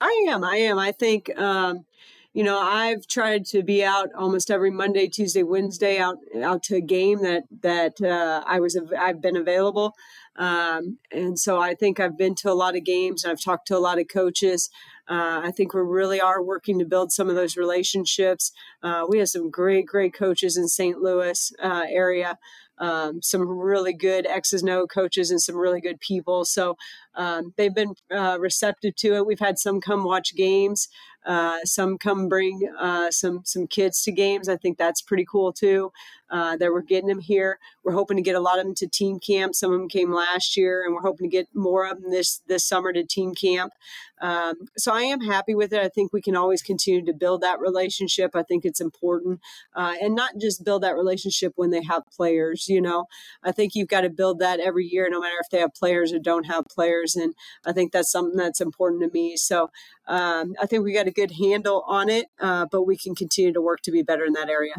I 0.00 0.26
am. 0.28 0.44
I 0.44 0.56
am. 0.56 0.78
I 0.78 0.92
think, 0.92 1.36
um, 1.36 1.84
you 2.32 2.44
know, 2.44 2.60
I've 2.60 3.06
tried 3.08 3.46
to 3.46 3.64
be 3.64 3.82
out 3.82 4.10
almost 4.16 4.50
every 4.50 4.70
Monday, 4.70 5.08
Tuesday, 5.08 5.42
Wednesday 5.42 5.98
out 5.98 6.18
out 6.40 6.62
to 6.64 6.76
a 6.76 6.80
game 6.80 7.22
that 7.22 7.44
that 7.62 8.00
uh, 8.00 8.44
I 8.46 8.60
was 8.60 8.78
I've 8.96 9.20
been 9.20 9.36
available. 9.36 9.94
Um, 10.36 10.98
and 11.10 11.36
so 11.36 11.58
I 11.58 11.74
think 11.74 11.98
I've 11.98 12.16
been 12.16 12.36
to 12.36 12.50
a 12.50 12.54
lot 12.54 12.76
of 12.76 12.84
games 12.84 13.24
and 13.24 13.32
I've 13.32 13.42
talked 13.42 13.66
to 13.68 13.76
a 13.76 13.80
lot 13.80 13.98
of 13.98 14.06
coaches. 14.06 14.70
Uh, 15.08 15.40
I 15.42 15.50
think 15.50 15.72
we 15.72 15.80
really 15.80 16.20
are 16.20 16.42
working 16.42 16.78
to 16.78 16.84
build 16.84 17.12
some 17.12 17.28
of 17.28 17.34
those 17.34 17.56
relationships. 17.56 18.52
Uh, 18.82 19.06
we 19.08 19.18
have 19.18 19.28
some 19.28 19.50
great, 19.50 19.86
great 19.86 20.12
coaches 20.12 20.56
in 20.56 20.68
St. 20.68 21.00
Louis 21.00 21.52
uh, 21.62 21.84
area. 21.88 22.38
Um, 22.80 23.22
some 23.22 23.48
really 23.48 23.92
good 23.92 24.24
X's 24.26 24.62
and 24.62 24.70
O 24.70 24.86
coaches 24.86 25.30
and 25.30 25.42
some 25.42 25.56
really 25.56 25.80
good 25.80 25.98
people. 25.98 26.44
So 26.44 26.76
um, 27.16 27.52
they've 27.56 27.74
been 27.74 27.94
uh, 28.14 28.38
receptive 28.38 28.94
to 28.96 29.14
it. 29.16 29.26
We've 29.26 29.40
had 29.40 29.58
some 29.58 29.80
come 29.80 30.04
watch 30.04 30.36
games. 30.36 30.88
Uh, 31.26 31.58
some 31.64 31.98
come 31.98 32.28
bring 32.28 32.68
uh, 32.78 33.10
some 33.10 33.42
some 33.44 33.66
kids 33.66 34.02
to 34.02 34.12
games. 34.12 34.48
I 34.48 34.56
think 34.56 34.78
that's 34.78 35.02
pretty 35.02 35.26
cool 35.30 35.52
too. 35.52 35.92
Uh, 36.30 36.58
that 36.58 36.70
we're 36.70 36.82
getting 36.82 37.08
them 37.08 37.20
here. 37.20 37.58
We're 37.82 37.94
hoping 37.94 38.18
to 38.18 38.22
get 38.22 38.34
a 38.34 38.40
lot 38.40 38.58
of 38.58 38.66
them 38.66 38.74
to 38.76 38.86
team 38.86 39.18
camp. 39.18 39.54
Some 39.54 39.72
of 39.72 39.78
them 39.78 39.88
came 39.88 40.12
last 40.12 40.58
year, 40.58 40.84
and 40.84 40.94
we're 40.94 41.00
hoping 41.00 41.30
to 41.30 41.34
get 41.34 41.48
more 41.54 41.86
of 41.86 42.02
them 42.02 42.10
this 42.10 42.42
this 42.46 42.64
summer 42.64 42.92
to 42.92 43.02
team 43.02 43.34
camp. 43.34 43.72
Um, 44.20 44.68
so 44.76 44.92
I 44.92 45.02
am 45.02 45.20
happy 45.20 45.54
with 45.54 45.72
it. 45.72 45.80
I 45.80 45.88
think 45.88 46.12
we 46.12 46.20
can 46.20 46.36
always 46.36 46.60
continue 46.60 47.04
to 47.04 47.14
build 47.14 47.40
that 47.40 47.60
relationship. 47.60 48.32
I 48.34 48.42
think 48.42 48.64
it's 48.64 48.80
important, 48.80 49.40
uh, 49.74 49.94
and 50.02 50.14
not 50.14 50.32
just 50.38 50.64
build 50.64 50.82
that 50.82 50.96
relationship 50.96 51.54
when 51.56 51.70
they 51.70 51.82
have 51.82 52.02
players. 52.14 52.68
You 52.68 52.80
know, 52.82 53.06
I 53.42 53.52
think 53.52 53.74
you've 53.74 53.88
got 53.88 54.02
to 54.02 54.10
build 54.10 54.38
that 54.40 54.60
every 54.60 54.86
year, 54.86 55.08
no 55.10 55.20
matter 55.20 55.36
if 55.40 55.50
they 55.50 55.60
have 55.60 55.74
players 55.74 56.12
or 56.12 56.18
don't 56.18 56.44
have 56.44 56.66
players. 56.66 57.16
And 57.16 57.34
I 57.64 57.72
think 57.72 57.92
that's 57.92 58.12
something 58.12 58.36
that's 58.36 58.60
important 58.60 59.02
to 59.02 59.10
me. 59.10 59.36
So 59.36 59.70
um, 60.06 60.54
I 60.60 60.66
think 60.66 60.84
we 60.84 60.92
got 60.92 61.04
a 61.08 61.12
good 61.12 61.32
handle 61.32 61.82
on 61.88 62.08
it, 62.08 62.26
uh, 62.38 62.66
but 62.70 62.84
we 62.84 62.96
can 62.96 63.14
continue 63.14 63.52
to 63.52 63.60
work 63.60 63.80
to 63.82 63.90
be 63.90 64.02
better 64.02 64.24
in 64.24 64.34
that 64.34 64.48
area. 64.48 64.74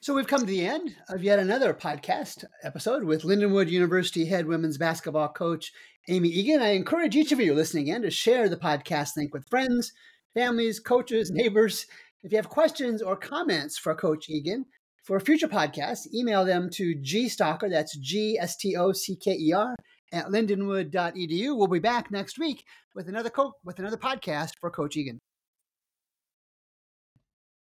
So 0.00 0.14
we've 0.14 0.26
come 0.26 0.40
to 0.40 0.46
the 0.46 0.66
end 0.66 0.96
of 1.08 1.22
yet 1.22 1.38
another 1.38 1.72
podcast 1.72 2.44
episode 2.64 3.04
with 3.04 3.22
Lindenwood 3.22 3.68
University 3.68 4.24
head 4.24 4.46
women's 4.46 4.76
basketball 4.76 5.28
coach 5.28 5.72
Amy 6.08 6.28
Eagan. 6.28 6.60
I 6.60 6.70
encourage 6.70 7.14
each 7.14 7.30
of 7.30 7.38
you 7.38 7.54
listening 7.54 7.86
in 7.86 8.02
to 8.02 8.10
share 8.10 8.48
the 8.48 8.56
podcast 8.56 9.16
link 9.16 9.32
with 9.32 9.48
friends, 9.48 9.92
families, 10.34 10.80
coaches, 10.80 11.30
neighbors. 11.30 11.86
If 12.24 12.32
you 12.32 12.36
have 12.38 12.48
questions 12.48 13.00
or 13.00 13.14
comments 13.16 13.78
for 13.78 13.94
Coach 13.94 14.28
Eagan 14.28 14.66
for 15.04 15.20
future 15.20 15.46
podcasts, 15.46 16.12
email 16.12 16.44
them 16.44 16.68
to 16.70 16.96
gstocker, 16.96 17.70
that's 17.70 17.96
G 17.98 18.36
S 18.40 18.56
T 18.56 18.74
O 18.76 18.90
C 18.90 19.14
K 19.14 19.36
E 19.38 19.52
R, 19.52 19.76
at 20.12 20.26
lindenwood.edu. 20.26 21.56
We'll 21.56 21.66
be 21.66 21.78
back 21.78 22.10
next 22.10 22.38
week 22.38 22.64
with 22.94 23.08
another 23.08 23.30
co- 23.30 23.54
with 23.64 23.78
another 23.78 23.96
podcast 23.96 24.52
for 24.60 24.70
Coach 24.70 24.96
Eagan. 24.96 25.18